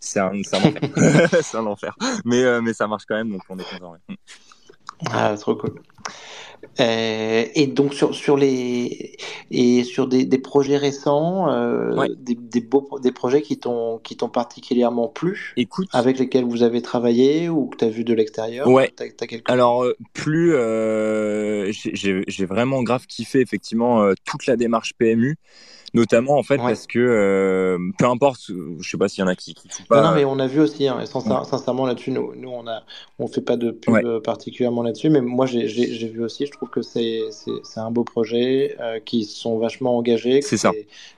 [0.01, 0.81] c'est un, un enfer.
[1.43, 1.97] c'est un enfer.
[2.25, 3.93] Mais mais ça marche quand même donc on est content.
[3.93, 4.17] Ouais.
[5.11, 5.81] Ah trop cool.
[6.81, 9.17] Euh, et donc sur, sur les
[9.51, 14.17] et sur des, des projets récents, euh, des, des, beaux des projets qui t'ont qui
[14.17, 18.15] t'ont particulièrement plu, Écoute, avec lesquels vous avez travaillé ou que tu as vu de
[18.15, 18.69] l'extérieur.
[18.69, 18.93] Ouais.
[19.47, 25.37] Alors euh, plus euh, j'ai vraiment grave kiffé effectivement toute la démarche PMU
[25.95, 29.35] notamment en fait parce que euh, peu importe je sais pas s'il y en a
[29.35, 32.35] qui, qui font pas non, non mais on a vu aussi hein, sincèrement là-dessus nous,
[32.37, 32.83] nous on a
[33.19, 36.83] on fait pas de pub particulièrement là-dessus mais moi j'ai vu aussi je trouve que
[36.83, 40.73] c'est c'est un beau projet euh, qui sont vachement engagés c'est ça.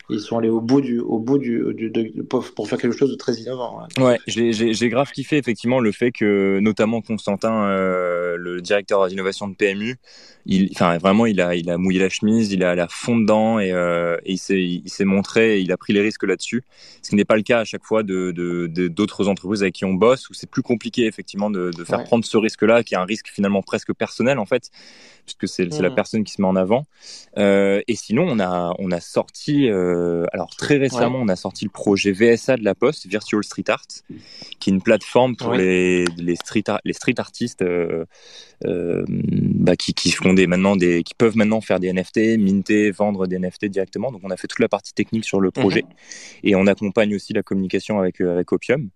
[0.08, 3.16] ils sont allés au bout du au bout du, de, pour faire quelque chose de
[3.16, 9.06] très innovant ouais, j'ai grave kiffé effectivement le fait que notamment Constantin euh, le directeur
[9.08, 9.96] d'innovation de PMU
[10.50, 13.60] il enfin vraiment il a il a mouillé la chemise il a la fond dedans
[13.60, 16.64] et, euh, et il s'est montré et il a pris les risques là-dessus
[17.02, 18.32] ce qui n'est pas le cas à chaque fois de
[18.88, 22.02] d'autres de, entreprises avec qui on bosse où c'est plus compliqué effectivement de, de faire
[22.02, 24.70] prendre ce risque là qui est un risque finalement presque personnel en fait
[25.24, 25.94] puisque c'est la mmh.
[25.94, 26.86] personne qui se met en avant.
[27.38, 31.64] Euh, et sinon, on a on a sorti, euh, alors très récemment, on a sorti
[31.64, 33.86] le projet VSA de la Poste, Virtual Street Art,
[34.58, 37.64] qui est une plateforme pour les les street les street artistes
[38.62, 43.26] bah, qui qui font des maintenant des qui peuvent maintenant faire des NFT, minter, vendre
[43.26, 44.10] des NFT directement.
[44.10, 46.48] Donc on a fait toute la partie technique sur le projet mmh.
[46.48, 48.90] et on accompagne aussi la communication avec avec Opium.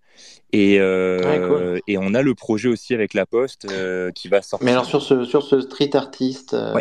[0.53, 4.65] Et, euh, et on a le projet aussi avec La Poste euh, qui va sortir.
[4.65, 6.81] Mais alors sur ce, sur ce street artiste, euh,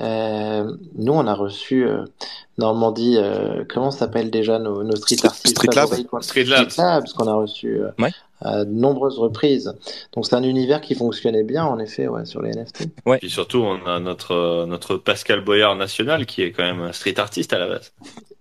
[0.00, 2.04] euh nous on a reçu euh,
[2.58, 3.18] Normandie,
[3.72, 5.88] comment s'appelle déjà nos, nos street artistes Street Lab.
[6.22, 6.68] Street Lab.
[6.76, 7.80] parce qu'on a reçu
[8.44, 9.74] à de nombreuses reprises.
[10.12, 12.88] Donc c'est un univers qui fonctionnait bien en effet ouais, sur les NFT.
[13.06, 13.18] Ouais.
[13.22, 17.18] Et surtout on a notre, notre Pascal Boyard national qui est quand même un street
[17.18, 17.92] artiste à la base.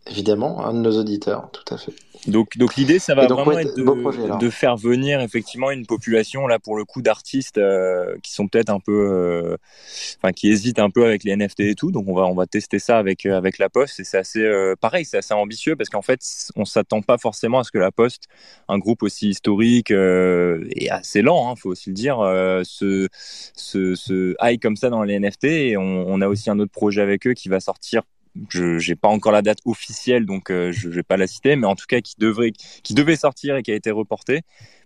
[0.10, 1.94] Évidemment, un de nos auditeurs, tout à fait.
[2.28, 6.58] Donc, donc l'idée, ça va vraiment être de, de, faire venir effectivement une population là
[6.58, 9.58] pour le coup d'artistes euh, qui sont peut-être un peu, euh,
[10.18, 11.92] enfin qui hésitent un peu avec les NFT et tout.
[11.92, 14.00] Donc on va on va tester ça avec euh, avec la Poste.
[14.00, 16.22] Et c'est assez pareil, c'est assez ambitieux parce qu'en fait
[16.56, 18.28] on s'attend pas forcément à ce que la Poste,
[18.70, 22.18] un groupe aussi historique et assez lent, hein, faut aussi le dire,
[22.64, 23.08] se,
[23.56, 26.72] se se aille comme ça dans les NFT et on, on a aussi un autre
[26.72, 28.04] projet avec eux qui va sortir
[28.50, 31.56] je n'ai pas encore la date officielle, donc euh, je ne vais pas la citer,
[31.56, 34.42] mais en tout cas qui devrait, qui devait sortir et qui a été reporté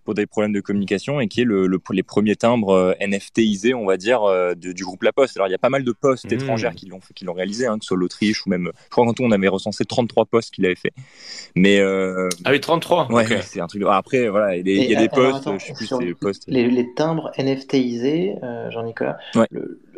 [0.08, 3.74] pour des problèmes de communication et qui est le, le les premiers timbres euh, NFTisés,
[3.74, 5.36] on va dire, euh, de, du groupe La Poste.
[5.36, 6.34] Alors il y a pas mal de postes mmh.
[6.34, 9.04] étrangères qui l'ont qui l'ont réalisé, hein, que ce soit l'Autriche ou même, je crois
[9.04, 10.94] qu'en tout on avait recensé 33 postes qu'il avait fait.
[11.54, 13.12] Mais euh, ah oui 33.
[13.12, 13.82] Ouais, c'est un truc.
[13.86, 16.44] Après voilà, il y a, des postes, je sais plus c'est les postes.
[16.46, 19.18] Les, les timbres NFTisés, euh, Jean-Nicolas.
[19.34, 19.46] Ouais.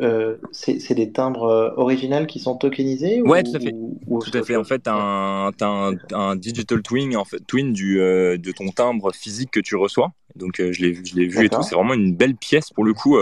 [0.01, 3.71] Euh, c'est des timbres originaux qui sont tokenisés Ouais, tout à fait.
[3.71, 4.57] tout à fait.
[4.57, 9.51] En fait, un, un, un digital twin, en fait, twin du, de ton timbre physique
[9.51, 10.00] que tu reçois
[10.35, 11.63] donc euh, je l'ai je l'ai vu et tout.
[11.63, 13.17] C'est vraiment une belle pièce pour le coup.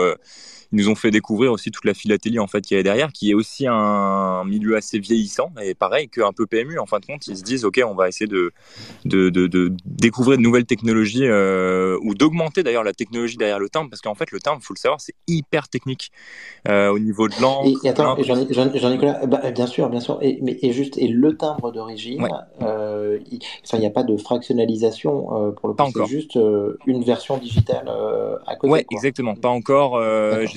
[0.72, 3.12] Ils nous ont fait découvrir aussi toute la philatélie en fait qu'il y avait derrière,
[3.12, 6.80] qui est aussi un milieu assez vieillissant et pareil qu'un peu PMU.
[6.80, 8.52] En fin de compte, ils se disent ok, on va essayer de
[9.06, 13.70] de, de, de découvrir de nouvelles technologies euh, ou d'augmenter d'ailleurs la technologie derrière le
[13.70, 16.12] timbre, parce qu'en fait le timbre, faut le savoir, c'est hyper technique
[16.68, 17.86] euh, au niveau de l'encre.
[17.86, 20.20] Et, attends, Jean-Nicolas, bah, bien sûr, bien sûr.
[20.22, 22.28] Et, mais et juste et le timbre d'origine,
[22.62, 26.38] euh, il n'y a pas de fractionnalisation pour le coup, c'est juste
[26.86, 27.90] une version digitale
[28.46, 28.72] à côté.
[28.72, 29.36] Ouais, exactement.
[29.36, 30.00] Pas encore.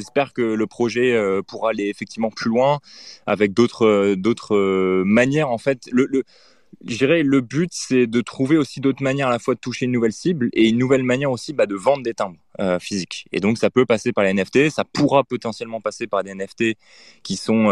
[0.03, 2.80] J'espère que le projet euh, pourra aller effectivement plus loin
[3.24, 5.48] avec d'autres euh, d'autres euh, manières.
[5.48, 6.24] En fait, le, le
[6.84, 9.84] je dirais le but c'est de trouver aussi d'autres manières à la fois de toucher
[9.84, 12.38] une nouvelle cible et une nouvelle manière aussi bah, de vendre des timbres
[12.80, 13.26] physiques.
[13.30, 16.76] Et donc ça peut passer par les NFT, ça pourra potentiellement passer par des NFT
[17.22, 17.68] qui sont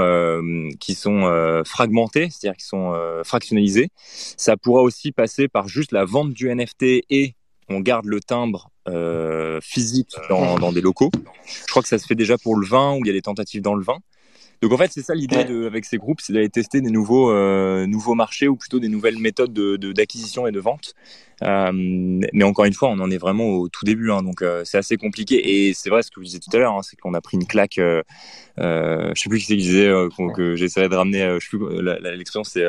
[0.78, 3.88] qui sont fragmentés, c'est-à-dire qui sont fractionnalisés.
[3.96, 7.34] Ça pourra aussi passer par juste la vente du NFT et
[7.70, 11.10] on garde le timbre euh, physique dans, dans, des locaux.
[11.46, 13.22] Je crois que ça se fait déjà pour le vin, où il y a des
[13.22, 13.98] tentatives dans le vin.
[14.62, 17.86] Donc en fait, c'est ça l'idée avec ces groupes, c'est d'aller tester des nouveaux, euh,
[17.86, 20.94] nouveaux marchés ou plutôt des nouvelles méthodes d'acquisition de, et de vente.
[21.42, 24.62] Euh, mais encore une fois, on en est vraiment au tout début, hein, donc euh,
[24.64, 25.68] c'est assez compliqué.
[25.68, 27.36] Et c'est vrai ce que vous disiez tout à l'heure, hein, c'est qu'on a pris
[27.36, 27.78] une claque.
[27.78, 28.02] Euh,
[28.58, 29.90] euh, je sais plus qui c'est qui disait
[30.34, 31.38] que j'essayais de ramener.
[31.40, 32.64] je sais plus l'expression, c'est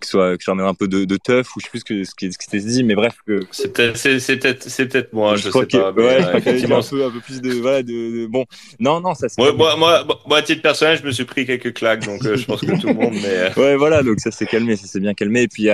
[0.00, 1.84] que soit que je ramène un peu de, de teuf ou je sais plus ce
[1.84, 5.12] que ce qui, ce qui dit mais bref que c'est peut-être c'est peut-être c'est peut-être
[5.12, 7.82] moi je, je sais pas ouais, je effectivement un peu un peu plus de voilà
[7.82, 8.44] de, de bon
[8.78, 11.72] non non ça moi, moi, moi moi à titre personnel je me suis pris quelques
[11.74, 14.76] claques donc je pense que tout le monde mais ouais voilà donc ça s'est calmé
[14.76, 15.68] ça s'est bien calmé et puis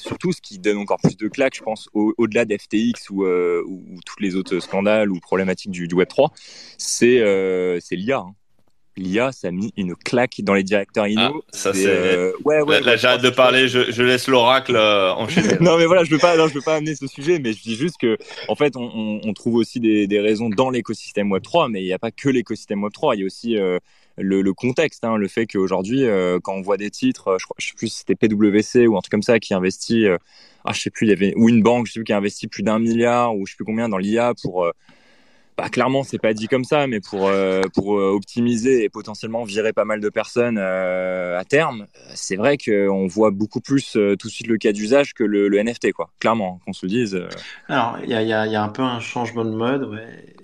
[0.00, 3.84] surtout ce qui donne encore plus de claques je pense au-delà d'FTX ou, euh, ou,
[3.90, 6.32] ou tous les autres scandales ou problématiques du, du Web 3
[6.78, 8.34] c'est euh, c'est l'IA hein
[8.96, 11.42] l'IA, ça a mis une claque dans les directeurs INO.
[11.46, 11.86] Ah, ça c'est.
[11.86, 12.32] Euh...
[12.44, 12.80] Ouais, ouais.
[12.80, 13.68] Là, j'arrête de parler.
[13.68, 15.56] Je, je laisse l'oracle euh, enchaîner.
[15.60, 17.62] non, mais voilà, je veux pas, non, je veux pas amener ce sujet, mais je
[17.62, 21.30] dis juste que, en fait, on, on, on trouve aussi des, des raisons dans l'écosystème
[21.30, 23.16] Web 3, mais il n'y a pas que l'écosystème Web 3.
[23.16, 23.78] Il y a aussi euh,
[24.20, 27.68] le, contexte, hein, le fait qu'aujourd'hui, euh, quand on voit des titres, je, crois, je
[27.68, 30.06] sais plus si c'était PwC ou un truc comme ça qui investit,
[30.64, 33.36] ah, je plus, il y avait ou une banque, qui a investi plus d'un milliard
[33.36, 34.70] ou je sais plus combien dans l'IA pour
[35.60, 39.44] bah, clairement, c'est pas dit comme ça, mais pour euh, pour euh, optimiser et potentiellement
[39.44, 44.28] virer pas mal de personnes euh, à terme, c'est vrai qu'on voit beaucoup plus tout
[44.28, 46.08] de suite le cas d'usage que le, NFT, quoi.
[46.18, 47.20] Clairement, qu'on se le dise.
[47.68, 50.00] Alors, il y a, un peu un changement de mode.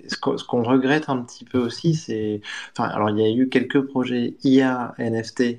[0.07, 2.41] Ce qu'on regrette un petit peu aussi, c'est,
[2.77, 5.57] enfin, alors il y a eu quelques projets IA NFT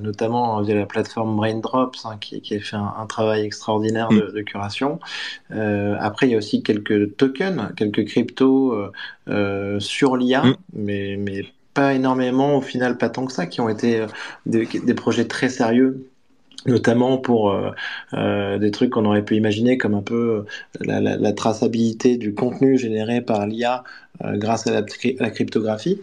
[0.00, 4.32] notamment via la plateforme Braindrops, hein, qui, qui, a fait un, travail extraordinaire de, mm.
[4.32, 5.00] de curation.
[5.52, 8.92] Euh, après, il y a aussi quelques tokens, quelques cryptos euh,
[9.28, 10.56] euh sur l'IA, mm.
[10.74, 14.06] mais, mais pas énormément, au final, pas tant que ça, qui ont été
[14.46, 16.10] des, des projets très sérieux
[16.66, 17.70] notamment pour euh,
[18.14, 20.44] euh, des trucs qu'on aurait pu imaginer comme un peu
[20.80, 23.84] la, la, la traçabilité du contenu généré par l'IA
[24.24, 26.00] euh, grâce à la, à la, cryptographie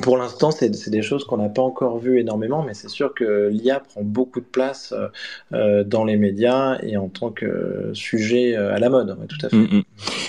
[0.00, 3.48] pour l'instant, c'est des choses qu'on n'a pas encore vues énormément, mais c'est sûr que
[3.48, 5.08] l'IA prend beaucoup de place euh,
[5.52, 9.16] euh, dans les médias et en tant que sujet euh, à la mode.
[9.28, 9.56] Tout à fait.
[9.56, 9.82] Mm, mm.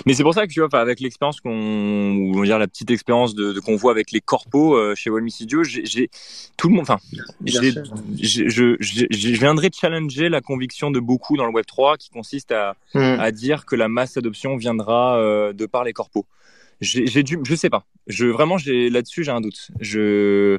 [0.05, 2.91] Mais c'est pour ça que tu vois, avec l'expérience qu'on, on va dire la petite
[2.91, 6.09] expérience de, de qu'on voit avec les corpos euh, chez Studio, j'ai
[6.57, 6.97] tout le monde, enfin,
[7.45, 12.99] je, viendrai challenger la conviction de beaucoup dans le Web 3 qui consiste à, mm.
[12.99, 16.25] à dire que la masse adoption viendra euh, de par les corpos
[16.83, 17.85] j'ai dû, je sais pas.
[18.07, 19.71] Je vraiment, j'ai là-dessus, j'ai un doute.
[19.79, 20.57] Je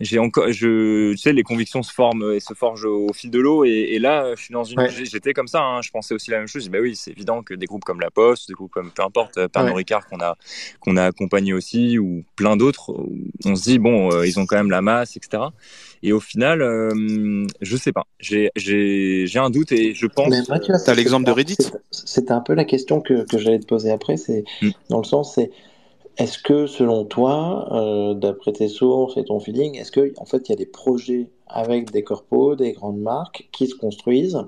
[0.00, 3.38] j'ai encore, je, tu sais, les convictions se forment et se forgent au, fil de
[3.38, 3.64] l'eau.
[3.64, 5.62] Et, et, là, je suis dans une, j'étais comme ça.
[5.62, 6.68] Hein, je pensais aussi la même chose.
[6.68, 9.38] Bah oui, c'est évident que des groupes comme La Poste, des groupes comme peu importe,
[9.38, 10.36] euh, Pernod Ricard qu'on a
[10.80, 12.94] qu'on a accompagné aussi, ou plein d'autres,
[13.44, 15.44] on se dit bon, euh, ils ont quand même la masse, etc.
[16.02, 18.06] Et au final, euh, je sais pas.
[18.20, 20.34] J'ai j'ai j'ai un doute et je pense.
[20.62, 21.56] Tu as l'exemple de Reddit?
[21.90, 24.18] C'était un peu la question que que j'allais te poser après.
[24.18, 24.70] C'est mm.
[24.90, 25.50] dans le sens, c'est
[26.16, 30.48] est-ce que, selon toi, euh, d'après tes sources et ton feeling, est-ce qu'en en fait,
[30.48, 34.42] il y a des projets avec des corpos, des grandes marques qui se construisent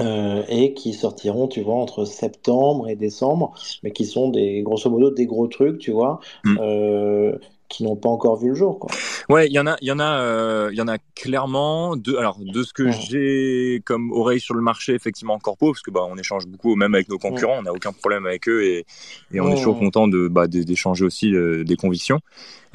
[0.00, 4.88] euh, et qui sortiront, tu vois, entre septembre et décembre, mais qui sont des, grosso
[4.90, 6.58] modo, des gros trucs, tu vois, mm.
[6.60, 7.38] euh,
[7.74, 8.78] qui n'ont pas encore vu le jour.
[8.78, 8.90] Quoi.
[9.28, 11.96] Ouais, il y en a, il y en a, euh, il y en a clairement.
[11.96, 15.82] De, alors de ce que j'ai comme oreille sur le marché, effectivement, en corpo, parce
[15.82, 18.62] que bah on échange beaucoup, même avec nos concurrents, on n'a aucun problème avec eux
[18.64, 18.86] et,
[19.32, 22.20] et on est toujours content de bah, d'échanger aussi euh, des convictions.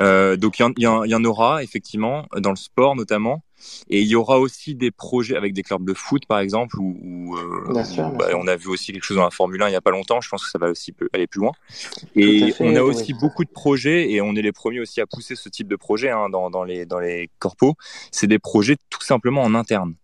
[0.01, 3.41] Euh, donc il y, y, y, en aura effectivement dans le sport notamment.
[3.89, 7.36] Et il y aura aussi des projets avec des clubs de foot, par exemple, où,
[7.36, 7.74] euh,
[8.18, 9.91] bah, on a vu aussi quelque chose dans la Formule 1 il n'y a pas
[9.91, 10.22] longtemps.
[10.22, 11.51] Je pense que ça va aussi aller plus loin.
[12.16, 15.36] Et on a aussi beaucoup de projets, et on est les premiers aussi à pousser
[15.36, 17.76] ce type de projet hein, dans, dans, les, dans les corpos.
[18.12, 19.95] C'est des projets tout simplement en interne.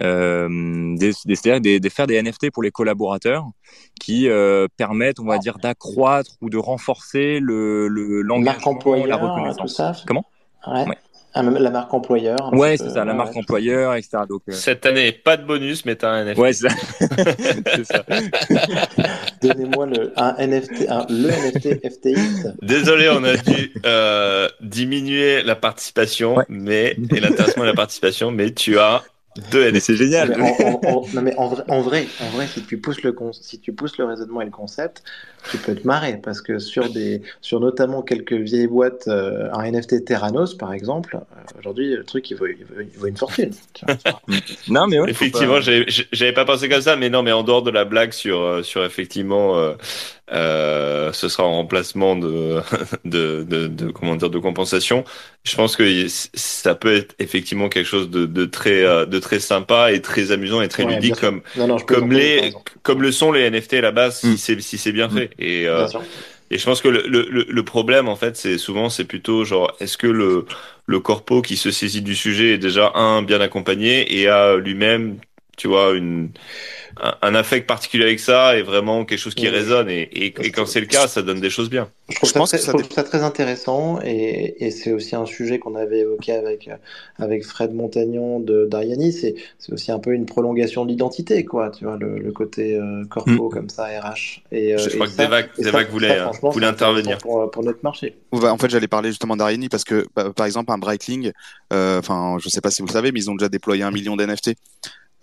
[0.00, 3.44] Euh, c'est-à-dire des, des, faire des NFT pour les collaborateurs
[4.00, 7.88] qui euh, permettent, on va dire, d'accroître ou de renforcer le
[8.22, 10.04] l'engagement, la reconnaissance.
[10.06, 10.24] Comment?
[10.66, 10.86] Ouais.
[10.86, 10.98] ouais.
[11.32, 12.52] Ah, la marque employeur.
[12.52, 14.18] Ouais, c'est ça, la marque employeur, etc.
[14.28, 14.52] Donc, euh...
[14.52, 16.38] Cette année, pas de bonus, mais t'as un NFT.
[16.38, 16.74] Ouais, c'est ça.
[17.84, 18.04] ça.
[19.42, 22.56] Donnez-moi le, un NFT, un, le NFT FTX.
[22.62, 26.44] Désolé, on a dû euh, diminuer la participation, ouais.
[26.48, 29.02] mais et l'intéressement de la participation, mais tu as
[29.52, 29.80] deux NFT.
[29.80, 30.34] C'est génial.
[30.36, 33.02] Mais en, en, en, non, mais en vrai, en vrai, en vrai, si tu pousses
[33.02, 35.04] le si tu pousses le raisonnement et le concept,
[35.50, 39.70] tu peux te marrer parce que sur des, sur notamment quelques vieilles boîtes, euh, un
[39.70, 43.16] NFT Terranos par exemple, euh, aujourd'hui le truc il vaut, il vaut, il vaut une
[43.16, 43.50] fortune.
[44.68, 45.60] non mais ouais, effectivement, pas...
[46.12, 48.62] j'avais pas pensé comme ça, mais non, mais en dehors de la blague sur, euh,
[48.62, 49.56] sur effectivement
[50.32, 52.60] euh, ce sera en remplacement de,
[53.04, 55.04] de, de, de, comment dire de compensation.
[55.42, 59.92] Je pense que ça peut être effectivement quelque chose de, de très de très sympa
[59.92, 61.40] et très amusant et très ludique comme
[61.86, 64.36] comme les comme le sont les NFT à la base si mm.
[64.36, 65.16] c'est si c'est bien mm.
[65.16, 65.88] fait et euh,
[66.50, 69.76] et je pense que le, le, le problème en fait c'est souvent c'est plutôt genre
[69.80, 70.46] est-ce que le
[70.86, 75.18] le corpo qui se saisit du sujet est déjà un bien accompagné et a lui-même
[75.60, 76.30] tu vois une
[77.22, 79.88] un, affect particulier avec ça et vraiment quelque chose qui résonne.
[79.88, 81.88] Et, et, quand c'est le cas, ça donne des choses bien.
[82.08, 86.32] Je trouve, ça, très, très intéressant et, et c'est aussi un sujet qu'on avait évoqué
[86.32, 86.68] avec,
[87.18, 89.12] avec Fred Montagnon de d'Ariani.
[89.12, 89.34] C'est
[89.70, 91.70] aussi un peu une prolongation de l'identité, quoi.
[91.70, 93.52] Tu vois, le, le côté euh, corpo mm.
[93.52, 94.42] comme ça, RH.
[94.50, 97.18] Et, euh, je crois que Zevac voulait, euh, voulait intervenir.
[97.18, 98.16] Pour, pour, notre marché.
[98.32, 101.32] En fait, j'allais parler justement d'Ariani parce que, bah, par exemple, un Breitling,
[101.70, 104.16] enfin, je sais pas si vous le savez, mais ils ont déjà déployé un million
[104.16, 104.54] d'NFT.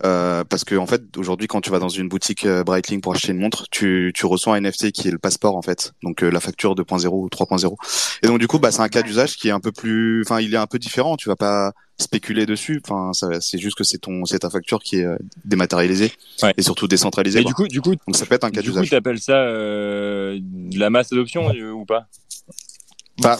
[0.04, 3.14] Euh, parce que en fait aujourd'hui quand tu vas dans une boutique euh, Breitling pour
[3.14, 6.22] acheter une montre, tu, tu reçois un NFT qui est le passeport en fait, donc
[6.22, 7.74] euh, la facture 2.0 ou 3.0.
[8.22, 10.40] Et donc du coup bah c'est un cas d'usage qui est un peu plus, enfin
[10.40, 11.16] il est un peu différent.
[11.16, 12.80] Tu vas pas spéculer dessus.
[12.88, 15.06] Enfin c'est juste que c'est ton c'est ta facture qui est
[15.44, 16.12] dématérialisée
[16.56, 17.40] et surtout décentralisée.
[17.40, 18.84] Et du coup du coup donc ça peut être un cas d'usage.
[18.84, 22.06] Du coup t'appelles ça de la masse d'adoption ou pas?
[23.20, 23.36] Bah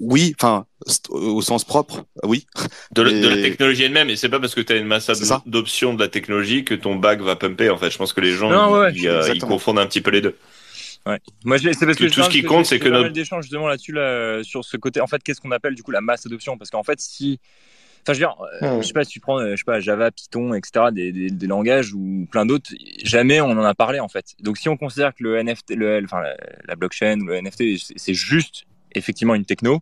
[0.00, 0.66] oui, enfin
[1.10, 2.46] au sens propre, oui.
[2.92, 5.10] De, la technologie elle-même, et c'est pas parce que tu as une masse
[5.46, 7.70] d'options de la technologie que ton bac va pumper.
[7.70, 8.50] En fait, je pense que les gens
[8.90, 10.36] ils, euh, confondent un petit peu les deux.
[11.06, 11.18] Ouais.
[11.44, 14.42] Moi, c'est parce que, tout ce qui compte, c'est que notre d'échanges justement là-dessus, là,
[14.42, 15.00] sur ce côté.
[15.00, 17.40] En fait, qu'est-ce qu'on appelle du coup la masse d'adoption Parce qu'en fait, si
[18.02, 19.78] Enfin, je veux dire, euh, je sais pas si tu prends, euh, je sais pas,
[19.80, 22.70] Java, Python, etc., des, des, des langages ou plein d'autres,
[23.04, 24.34] jamais on en a parlé en fait.
[24.40, 26.34] Donc, si on considère que le NFT, le, enfin, la,
[26.66, 27.64] la blockchain ou le NFT,
[27.96, 28.64] c'est juste
[28.94, 29.80] effectivement une techno,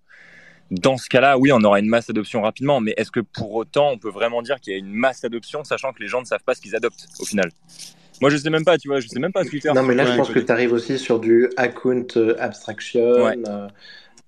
[0.70, 3.90] dans ce cas-là, oui, on aura une masse d'adoption rapidement, mais est-ce que pour autant
[3.90, 6.26] on peut vraiment dire qu'il y a une masse d'adoption, sachant que les gens ne
[6.26, 7.50] savent pas ce qu'ils adoptent au final?
[8.20, 9.72] Moi, je sais même pas, tu vois, je sais même pas ce Twitter.
[9.72, 13.00] Non, mais là, je pense que tu arrives aussi sur du account euh, abstraction.
[13.00, 13.68] Euh,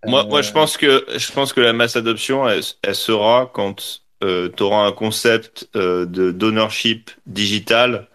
[0.07, 4.49] moi, moi, je pense que je pense que la masse d'adoption, elle, sera quand euh,
[4.57, 8.09] tu auras un concept de d'ownership digital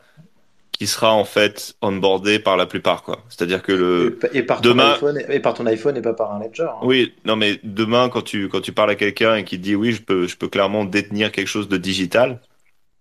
[0.78, 3.24] qui sera en fait onboardé par la plupart quoi.
[3.30, 6.40] C'est-à-dire que le et, par demain iPhone, et par ton iPhone et pas par un
[6.40, 6.64] ledger.
[6.64, 6.80] Hein.
[6.84, 9.94] Oui, non mais demain quand tu quand tu parles à quelqu'un et qui dit oui,
[9.94, 12.40] je peux je peux clairement détenir quelque chose de digital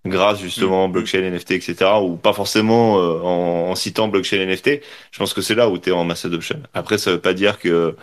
[0.06, 0.92] grâce justement mm.
[0.92, 5.40] blockchain NFT etc ou pas forcément euh, en, en, citant blockchain NFT, je pense que
[5.40, 6.60] c'est là où tu es en mass adoption.
[6.74, 7.96] Après ça veut pas dire que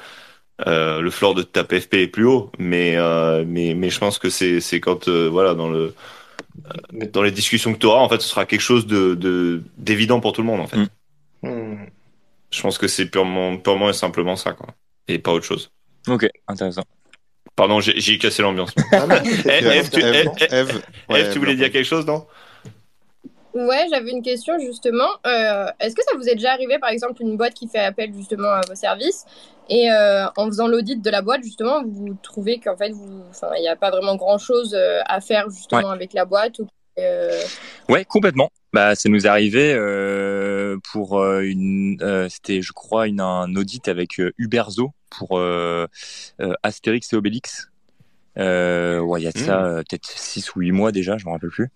[0.67, 4.19] euh, le floor de ta PFP est plus haut, mais euh, mais mais je pense
[4.19, 5.93] que c'est c'est quand euh, voilà dans le
[7.13, 10.33] dans les discussions que tu auras, en fait, ce sera quelque chose de d'évident pour
[10.33, 10.77] tout le monde, en fait.
[10.77, 10.87] Mm.
[11.43, 11.89] Mm.
[12.51, 14.67] Je pense que c'est purement, purement et simplement ça, quoi.
[15.07, 15.71] Et pas autre chose.
[16.07, 16.83] Ok, intéressant.
[17.55, 18.73] Pardon, j'ai cassé l'ambiance.
[19.45, 19.89] Eve,
[21.31, 22.25] tu, voulais dire quelque chose, non?
[23.53, 25.09] Ouais, j'avais une question justement.
[25.27, 28.13] Euh, est-ce que ça vous est déjà arrivé, par exemple, une boîte qui fait appel
[28.13, 29.25] justement à vos services
[29.69, 33.67] et euh, en faisant l'audit de la boîte, justement, vous trouvez qu'en fait, il n'y
[33.67, 36.67] a pas vraiment grand-chose euh, à faire justement avec la boîte ou,
[37.89, 38.51] Ouais, complètement.
[38.73, 39.73] Bah, ça nous est arrivé
[40.91, 41.97] pour une,
[42.29, 45.41] c'était, je crois, une, un audit avec Uberzo pour
[46.63, 47.71] Astérix et Obélix.
[48.37, 49.65] Euh, ouais, il y a de ça mmh.
[49.65, 51.69] euh, peut-être 6 ou 8 mois déjà, je me rappelle plus.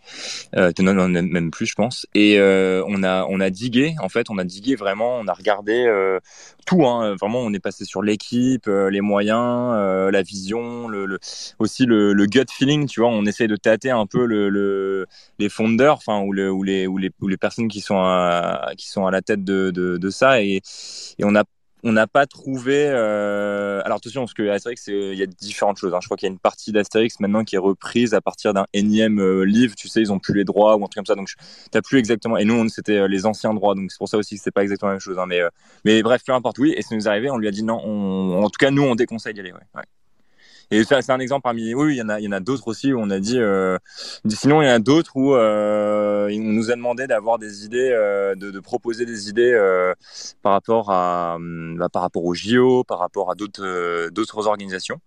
[0.56, 2.08] Euh, non, non, même plus, je pense.
[2.14, 5.34] Et euh, on a on a digué, en fait, on a digué vraiment, on a
[5.34, 6.20] regardé euh,
[6.66, 6.86] tout.
[6.86, 9.76] Hein, vraiment, on est passé sur l'équipe, euh, les moyens,
[10.12, 11.20] la vision, le, le
[11.60, 12.88] aussi le, le, gut feeling.
[12.88, 15.08] Tu vois, on essaie de tâter un peu le, le
[15.40, 18.72] les fondeurs, enfin ou, le, ou les ou les ou les personnes qui sont à,
[18.78, 20.62] qui sont à la tête de de, de ça et
[21.18, 21.44] et on a
[21.86, 22.88] on n'a pas trouvé.
[22.90, 23.80] Euh...
[23.86, 25.94] Alors attention, parce que Astérix, il y a différentes choses.
[25.94, 26.00] Hein.
[26.02, 28.66] Je crois qu'il y a une partie d'Astérix maintenant qui est reprise à partir d'un
[28.74, 29.76] énième euh, livre.
[29.76, 31.14] Tu sais, ils ont plus les droits ou un truc comme ça.
[31.14, 31.30] Donc
[31.70, 32.38] t'as plus exactement.
[32.38, 33.76] Et nous, c'était euh, les anciens droits.
[33.76, 35.20] Donc c'est pour ça aussi que c'est pas exactement la même chose.
[35.20, 35.28] Hein.
[35.28, 35.42] Mais,
[35.86, 36.58] mais bref, peu importe.
[36.58, 37.30] Oui, et ça nous est arrivé.
[37.30, 37.76] On lui a dit non.
[37.76, 39.54] En tout cas, nous, on déconseille d'y aller.
[40.72, 41.74] Et c'est un exemple parmi.
[41.74, 43.40] Oui, il y en a, il y en a d'autres aussi où on a dit.
[43.40, 43.78] Euh...
[44.28, 47.92] Sinon, il y en a d'autres où euh, on nous a demandé d'avoir des idées,
[47.92, 49.54] euh, de, proposer des idées
[50.42, 55.00] par rapport à, bah, par rapport au JO, par rapport à d'autres, d'autres organisations,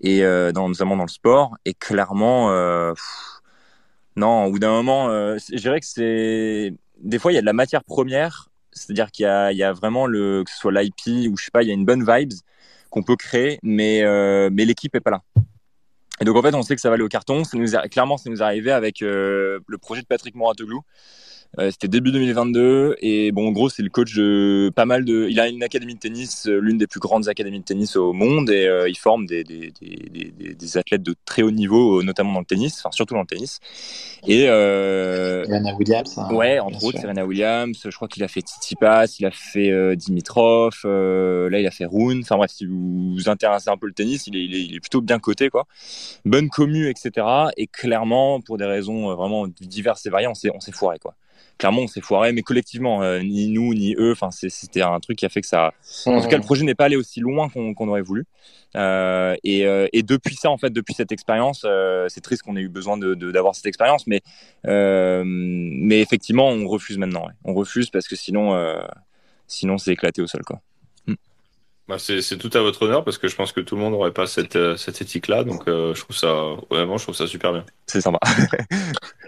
[0.00, 0.22] et
[0.54, 1.56] notamment dans le sport.
[1.64, 2.50] Et clairement,
[4.16, 7.46] non, au bout d'un moment, je dirais que c'est des fois il y a de
[7.46, 11.36] la matière première, c'est-à-dire qu'il y y a vraiment le que ce soit l'IP ou
[11.36, 12.32] je sais pas, il y a une bonne vibes
[12.90, 15.22] qu'on peut créer, mais, euh, l'équipe est pas là.
[16.20, 17.42] Et donc en fait, on sait que ça va aller au carton.
[17.90, 20.82] Clairement, ça nous est arrivé avec euh, le projet de Patrick Moratoglou.
[21.58, 25.26] C'était début 2022 et bon, en gros, c'est le coach de pas mal de.
[25.28, 28.50] Il a une académie de tennis, l'une des plus grandes académies de tennis au monde
[28.50, 32.44] et il forme des, des, des, des, athlètes de très haut niveau, notamment dans le
[32.44, 33.58] tennis, enfin surtout dans le tennis.
[34.28, 35.44] Et euh...
[35.44, 36.18] Serena Williams.
[36.18, 37.80] Hein, ouais, entre autres Serena Williams.
[37.84, 40.80] Je crois qu'il a fait Tsitsipas, il a fait Dimitrov.
[40.84, 42.20] là, il a fait Rune.
[42.22, 44.76] Enfin bref, si vous vous intéressez un peu le tennis, il est, il est, il
[44.76, 45.66] est plutôt bien coté, quoi.
[46.24, 47.26] Bonne commu, etc.
[47.56, 51.14] Et clairement, pour des raisons vraiment diverses et variées, on s'est, on s'est foiré, quoi
[51.60, 55.18] clairement on s'est foiré mais collectivement euh, ni nous ni eux enfin c'était un truc
[55.18, 55.72] qui a fait que ça
[56.06, 58.24] en tout cas le projet n'est pas allé aussi loin qu'on aurait voulu.
[58.76, 61.66] Euh, et, euh, et, depuis ça en fait depuis cette expérience
[62.08, 64.22] c'est triste qu'on ait eu besoin de d'avoir cette expérience mais
[64.64, 68.58] mais effectivement on refuse maintenant on refuse parce que sinon
[69.46, 70.60] sinon c'est éclaté au sol quoi.
[71.06, 71.14] Hmm.
[71.88, 74.12] bah, c'est tout à votre honneur parce que je pense que tout le monde n'aurait
[74.12, 77.66] pas cette, cette éthique là donc je trouve ça vraiment je trouve ça super bien.
[77.86, 78.20] C'est sympa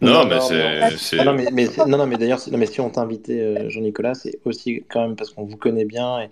[0.00, 1.22] Non, mais c'est.
[1.22, 4.14] non, mais, mais non, non, mais d'ailleurs, non, mais si on t'a invité, euh, Jean-Nicolas,
[4.14, 6.30] c'est aussi quand même parce qu'on vous connaît bien et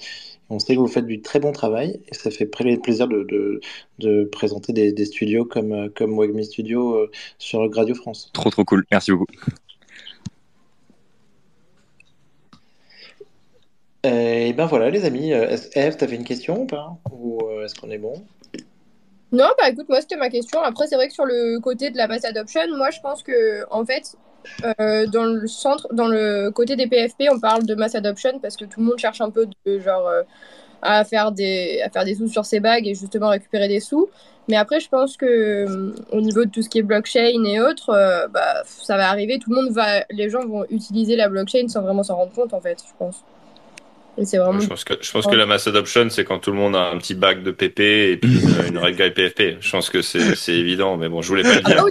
[0.48, 3.60] on sait que vous faites du très bon travail et ça fait plaisir de, de,
[3.98, 8.30] de présenter des, des, studios comme, euh, comme Wagme Studio euh, sur Radio France.
[8.32, 8.84] Trop, trop cool.
[8.90, 9.26] Merci beaucoup.
[14.04, 15.32] et ben voilà, les amis.
[15.32, 16.96] Eve, t'avais une question ou pas?
[17.10, 18.24] Ou est-ce qu'on est bon?
[19.34, 20.62] Non, bah écoute, moi c'était ma question.
[20.62, 23.64] Après, c'est vrai que sur le côté de la mass adoption, moi je pense que
[23.70, 24.16] en fait,
[24.64, 28.56] euh, dans le centre, dans le côté des PFP, on parle de mass adoption parce
[28.56, 30.22] que tout le monde cherche un peu de genre euh,
[30.82, 34.08] à faire des à faire des sous sur ses bagues et justement récupérer des sous.
[34.48, 37.60] Mais après, je pense que euh, au niveau de tout ce qui est blockchain et
[37.60, 39.38] autres, bah ça va arriver.
[39.38, 42.54] Tout le monde va, les gens vont utiliser la blockchain sans vraiment s'en rendre compte
[42.54, 43.24] en fait, je pense.
[44.16, 46.90] Je pense que, je pense que la mass adoption, c'est quand tout le monde a
[46.90, 48.38] un petit bac de PP et puis
[48.68, 49.60] une, règle PFP.
[49.60, 51.84] Je pense que c'est évident, mais bon, je voulais pas le dire.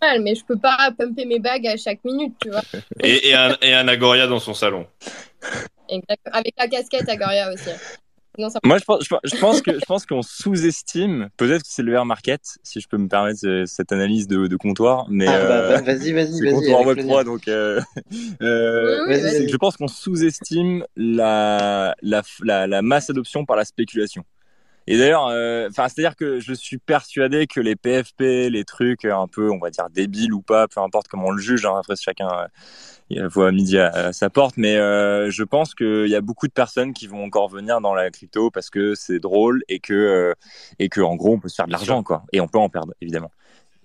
[0.00, 2.62] Ah mais je peux pas pumper mes bagues à chaque minute, tu vois.
[3.02, 4.86] Et, et, un, et un Agoria dans son salon.
[5.88, 6.36] Exactement.
[6.36, 7.70] Avec la casquette Agoria aussi.
[8.64, 11.28] Moi, je pense, je pense que je pense qu'on sous-estime.
[11.36, 14.46] Peut-être que c'est le air market, si je peux me permettre euh, cette analyse de,
[14.46, 15.06] de comptoir.
[15.10, 16.52] Mais ah, bah, euh, vas-y, vas-y, vas-y.
[16.52, 17.80] Comptoir web 3, donc euh,
[18.42, 24.24] euh je pense qu'on sous-estime la, la, la, la masse adoption par la spéculation.
[24.90, 25.24] Et d'ailleurs,
[25.68, 29.70] enfin, c'est-à-dire que je suis persuadé que les PFP, les trucs un peu, on va
[29.70, 32.48] dire débiles ou pas, peu importe comment on le juge, hein, après chacun
[33.10, 36.52] il voit midi à, sa porte, mais euh, je pense qu'il y a beaucoup de
[36.52, 40.34] personnes qui vont encore venir dans la crypto parce que c'est drôle et que euh,
[40.78, 42.68] et que en gros on peut se faire de l'argent quoi, et on peut en
[42.68, 43.30] perdre évidemment.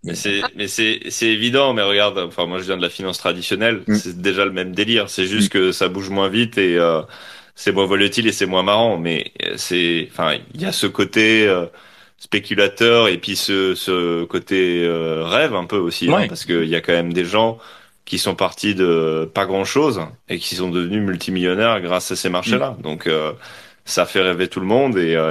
[0.03, 3.17] Mais c'est mais c'est c'est évident, mais regarde, enfin moi je viens de la finance
[3.17, 3.95] traditionnelle, mm.
[3.95, 5.57] c'est déjà le même délire, c'est juste mm.
[5.57, 7.01] que ça bouge moins vite et euh,
[7.55, 11.47] c'est moins volatile et c'est moins marrant, mais c'est enfin il y a ce côté
[12.17, 14.87] spéculateur et puis ce ce côté
[15.23, 17.59] rêve un peu aussi, hein, parce qu'il y a quand même des gens
[18.05, 22.29] qui sont partis de pas grand chose et qui sont devenus multimillionnaires grâce à ces
[22.29, 22.75] marchés-là.
[22.77, 22.81] Mm.
[22.81, 23.31] Donc euh,
[23.85, 25.21] ça fait rêver tout le monde et, euh,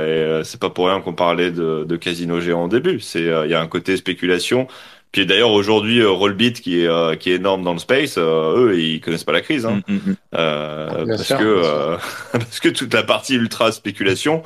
[0.41, 3.01] euh, c'est pas pour rien qu'on parlait de, de casino géant au début.
[3.01, 4.69] C'est il y a un côté spéculation.
[5.13, 9.25] Puis d'ailleurs aujourd'hui Rollbit qui est qui est énorme dans le space, eux ils connaissent
[9.25, 11.97] pas la crise, hein, mm, mm, parce que
[12.33, 14.43] parce que toute la partie ultra spéculation,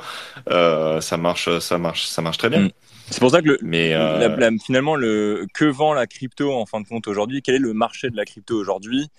[0.49, 2.69] ça marche ça marche ça marche très bien.
[3.09, 6.81] C'est pour ça que le, mais euh, finalement, le, que vend la crypto en fin
[6.81, 7.41] de compte aujourd'hui?
[7.41, 9.09] Quel est le marché de la crypto aujourd'hui?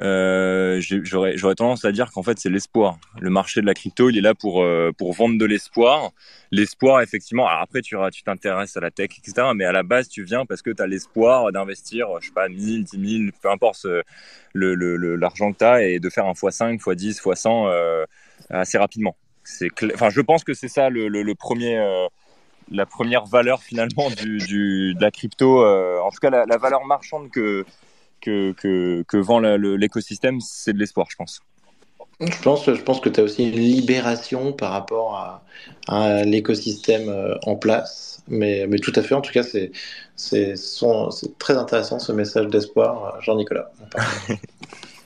[0.00, 2.98] Euh, J'aurais tendance à dire qu'en fait, c'est l'espoir.
[3.20, 6.10] Le marché de la crypto, il est là pour, euh, pour vendre de l'espoir.
[6.50, 9.48] L'espoir, effectivement, alors après, tu t'intéresses à la tech, etc.
[9.54, 12.48] Mais à la base, tu viens parce que tu as l'espoir d'investir, je sais pas,
[12.48, 14.02] 1000, 10 000, peu importe l'argent
[14.54, 18.04] le, le, que tu as et de faire un x5, x10, x100 euh,
[18.50, 19.16] assez rapidement.
[19.94, 22.06] Enfin, je pense que c'est ça le, premier euh,
[22.70, 27.30] la première valeur finalement du, de la crypto, euh, en tout cas la, valeur marchande
[27.30, 27.64] que,
[28.20, 31.40] que, que, que vend l'écosystème, c'est de l'espoir, je pense.
[32.20, 35.44] Je pense, je pense que tu as aussi une libération par rapport à,
[35.88, 38.22] à l'écosystème euh, en place.
[38.28, 39.70] Mais, mais tout à fait, en tout cas, c'est
[41.38, 43.70] très intéressant ce message d'espoir, Jean-Nicolas.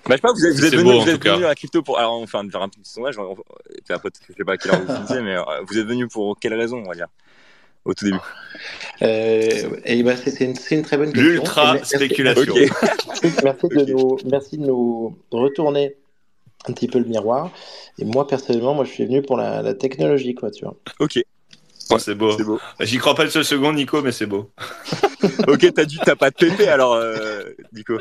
[0.09, 1.99] Bah, je sais pas, vous êtes, vous êtes venu, vous êtes venu à crypto pour,
[1.99, 3.17] alors enfin, faire un petit sondage,
[3.91, 6.39] après, je sais pas à quelle heure vous finissez, mais euh, vous êtes venu pour
[6.41, 7.07] quelle raison, on va dire?
[7.85, 8.19] Au tout début
[9.03, 11.31] euh, et ben c'est une, une, très bonne question.
[11.31, 12.55] L'ultra spéculation.
[13.43, 15.97] merci, de nous, merci de nous retourner
[16.69, 17.51] un petit peu le miroir.
[17.99, 20.77] Et moi, personnellement, moi, je suis venu pour la, la technologie, quoi, tu vois.
[20.99, 21.19] Ok.
[21.99, 22.37] c'est beau.
[22.45, 22.61] beau.
[22.81, 24.51] J'y crois pas le seul second, Nico, mais c'est beau.
[25.49, 27.99] ok, t'as dit t'as pas de PP alors, euh, Nico.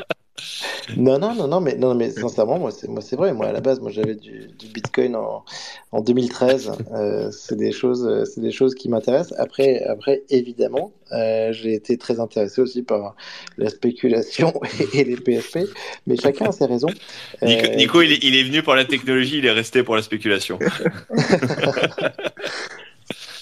[0.96, 3.32] Non, non, non, non, mais, non, mais sincèrement, moi, c'est, moi, c'est vrai.
[3.32, 5.44] Moi, à la base, moi, j'avais du, du Bitcoin en,
[5.92, 6.72] en 2013.
[6.92, 9.38] Euh, c'est des choses, euh, c'est des choses qui m'intéressent.
[9.38, 13.14] Après, après, évidemment, euh, j'ai été très intéressé aussi par
[13.58, 14.52] la spéculation
[14.94, 15.60] et, les PSP.
[16.06, 16.90] Mais chacun a ses raisons.
[17.42, 20.58] Nico, il, est, il est venu pour la technologie, il est resté pour la spéculation.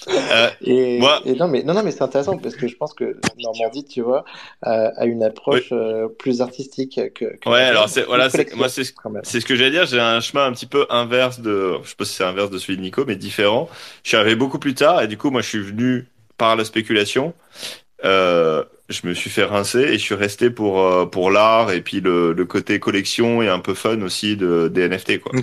[0.07, 3.85] Euh, et, non, mais, non, non, mais c'est intéressant parce que je pense que Normandie,
[3.85, 4.23] tu vois,
[4.61, 7.25] a une approche euh, plus artistique que.
[7.49, 8.83] ouais, alors c'est, voilà, moi, c'est,
[9.23, 9.85] c'est ce que j'allais dire.
[9.85, 12.57] J'ai un chemin un petit peu inverse de, je sais pas si c'est inverse de
[12.57, 13.69] celui de Nico, mais différent.
[14.03, 16.65] Je suis arrivé beaucoup plus tard et du coup, moi, je suis venu par la
[16.65, 17.33] spéculation.
[18.05, 21.81] Euh, je me suis fait rincer et je suis resté pour euh, pour l'art et
[21.81, 25.33] puis le, le côté collection et un peu fun aussi de des NFT quoi.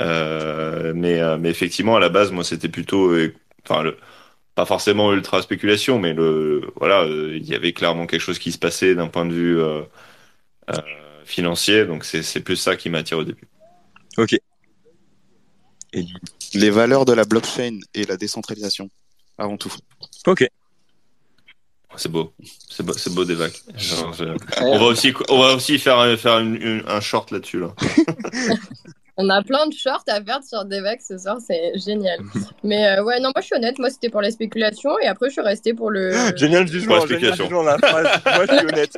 [0.00, 3.12] Euh, mais mais effectivement à la base moi c'était plutôt
[3.68, 3.96] enfin le,
[4.54, 8.50] pas forcément ultra spéculation, mais le voilà, euh, il y avait clairement quelque chose qui
[8.50, 9.82] se passait d'un point de vue euh,
[10.70, 10.80] euh,
[11.24, 13.46] financier, donc c'est plus ça qui m'attire au début.
[14.16, 14.36] Ok.
[15.92, 16.04] Et
[16.54, 18.90] les valeurs de la blockchain et la décentralisation,
[19.38, 19.72] avant tout.
[20.26, 20.44] Ok.
[21.96, 22.32] C'est beau,
[22.68, 23.56] c'est beau, c'est beau des vagues.
[24.60, 27.74] On va aussi, on va aussi faire, faire un short là-dessus là.
[29.20, 32.20] On a plein de shorts à faire sur Devax ce soir, c'est génial.
[32.62, 35.26] Mais euh, ouais, non, moi je suis honnête, moi c'était pour la spéculation et après
[35.26, 36.12] je suis restée pour le.
[36.36, 38.06] génial jugement, génial jugement la phrase.
[38.24, 38.96] moi je suis honnête.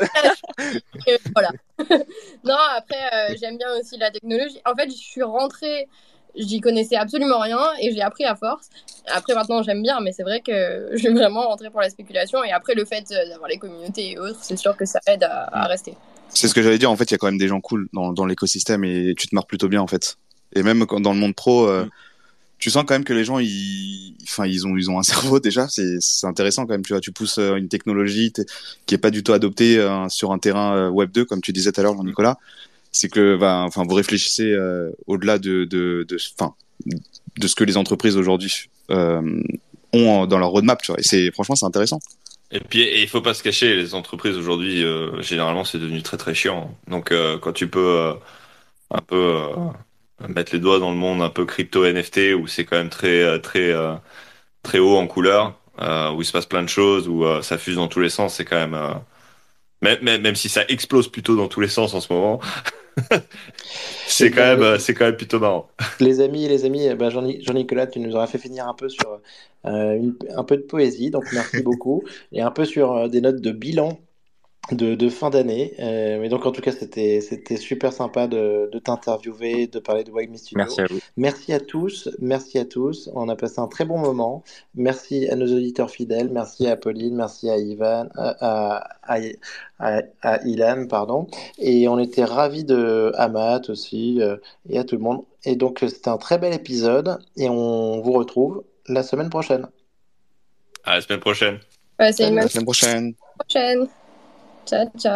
[1.34, 1.50] voilà.
[2.44, 4.60] non, après euh, j'aime bien aussi la technologie.
[4.66, 5.88] En fait, je suis rentrée,
[6.36, 8.68] j'y connaissais absolument rien et j'ai appris à force.
[9.06, 12.44] Après maintenant j'aime bien, mais c'est vrai que je suis vraiment rentrée pour la spéculation
[12.44, 15.64] et après le fait d'avoir les communautés et autres, c'est sûr que ça aide à
[15.64, 15.96] rester.
[16.34, 16.90] C'est ce que j'allais dire.
[16.90, 19.26] En fait, il y a quand même des gens cool dans, dans l'écosystème et tu
[19.28, 20.16] te marres plutôt bien en fait.
[20.54, 21.90] Et même quand, dans le monde pro, euh, mm.
[22.58, 25.40] tu sens quand même que les gens, ils, enfin, ils ont, ils ont un cerveau
[25.40, 25.68] déjà.
[25.68, 26.84] C'est, intéressant quand même.
[26.84, 28.32] Tu vois, tu pousses euh, une technologie
[28.86, 31.72] qui est pas du tout adoptée euh, sur un terrain Web 2, comme tu disais
[31.72, 32.38] tout à l'heure, Jean-Nicolas.
[32.92, 34.52] C'est que, bah, enfin, vous réfléchissez
[35.06, 36.54] au-delà de, de, de, enfin,
[37.38, 40.82] de ce que les entreprises aujourd'hui ont dans leur roadmap.
[40.82, 40.98] Tu vois.
[40.98, 42.00] Et c'est, franchement, c'est intéressant.
[42.53, 46.16] Et puis, il faut pas se cacher, les entreprises aujourd'hui, euh, généralement, c'est devenu très
[46.16, 46.76] très chiant.
[46.88, 48.14] Donc, euh, quand tu peux euh,
[48.90, 49.38] un peu
[50.28, 53.40] mettre les doigts dans le monde un peu crypto NFT, où c'est quand même très
[53.40, 53.72] très
[54.62, 57.88] très haut en couleur, où il se passe plein de choses, où ça fuse dans
[57.88, 59.01] tous les sens, c'est quand même
[59.82, 62.40] même, même si ça explose plutôt dans tous les sens en ce moment.
[64.07, 65.68] c'est quand même c'est quand même plutôt marrant.
[66.01, 69.20] Les amis, les amis, ben Jean-Nicolas, tu nous auras fait finir un peu sur
[69.66, 73.40] euh, un peu de poésie, donc merci beaucoup, et un peu sur euh, des notes
[73.40, 73.98] de bilan
[74.72, 75.74] de, de fin d'année.
[75.78, 80.04] Euh, mais donc, en tout cas, c'était, c'était super sympa de, de t'interviewer, de parler
[80.04, 80.58] de Wagme Studio.
[80.58, 80.98] Merci à vous.
[81.16, 82.08] Merci à tous.
[82.20, 83.10] Merci à tous.
[83.14, 84.42] On a passé un très bon moment.
[84.74, 86.30] Merci à nos auditeurs fidèles.
[86.30, 87.14] Merci à Pauline.
[87.14, 89.20] Merci à Ivan, à, à,
[90.22, 91.26] à, Ilan, pardon.
[91.58, 94.20] Et on était ravis de Amat aussi
[94.68, 95.22] et à tout le monde.
[95.44, 97.18] Et donc, c'était un très bel épisode.
[97.36, 99.66] Et on vous retrouve la semaine prochaine.
[100.84, 101.58] À la semaine prochaine.
[101.98, 103.14] Ouais, c'est la semaine prochaine.
[103.38, 103.86] prochaine.
[104.70, 105.10] 再走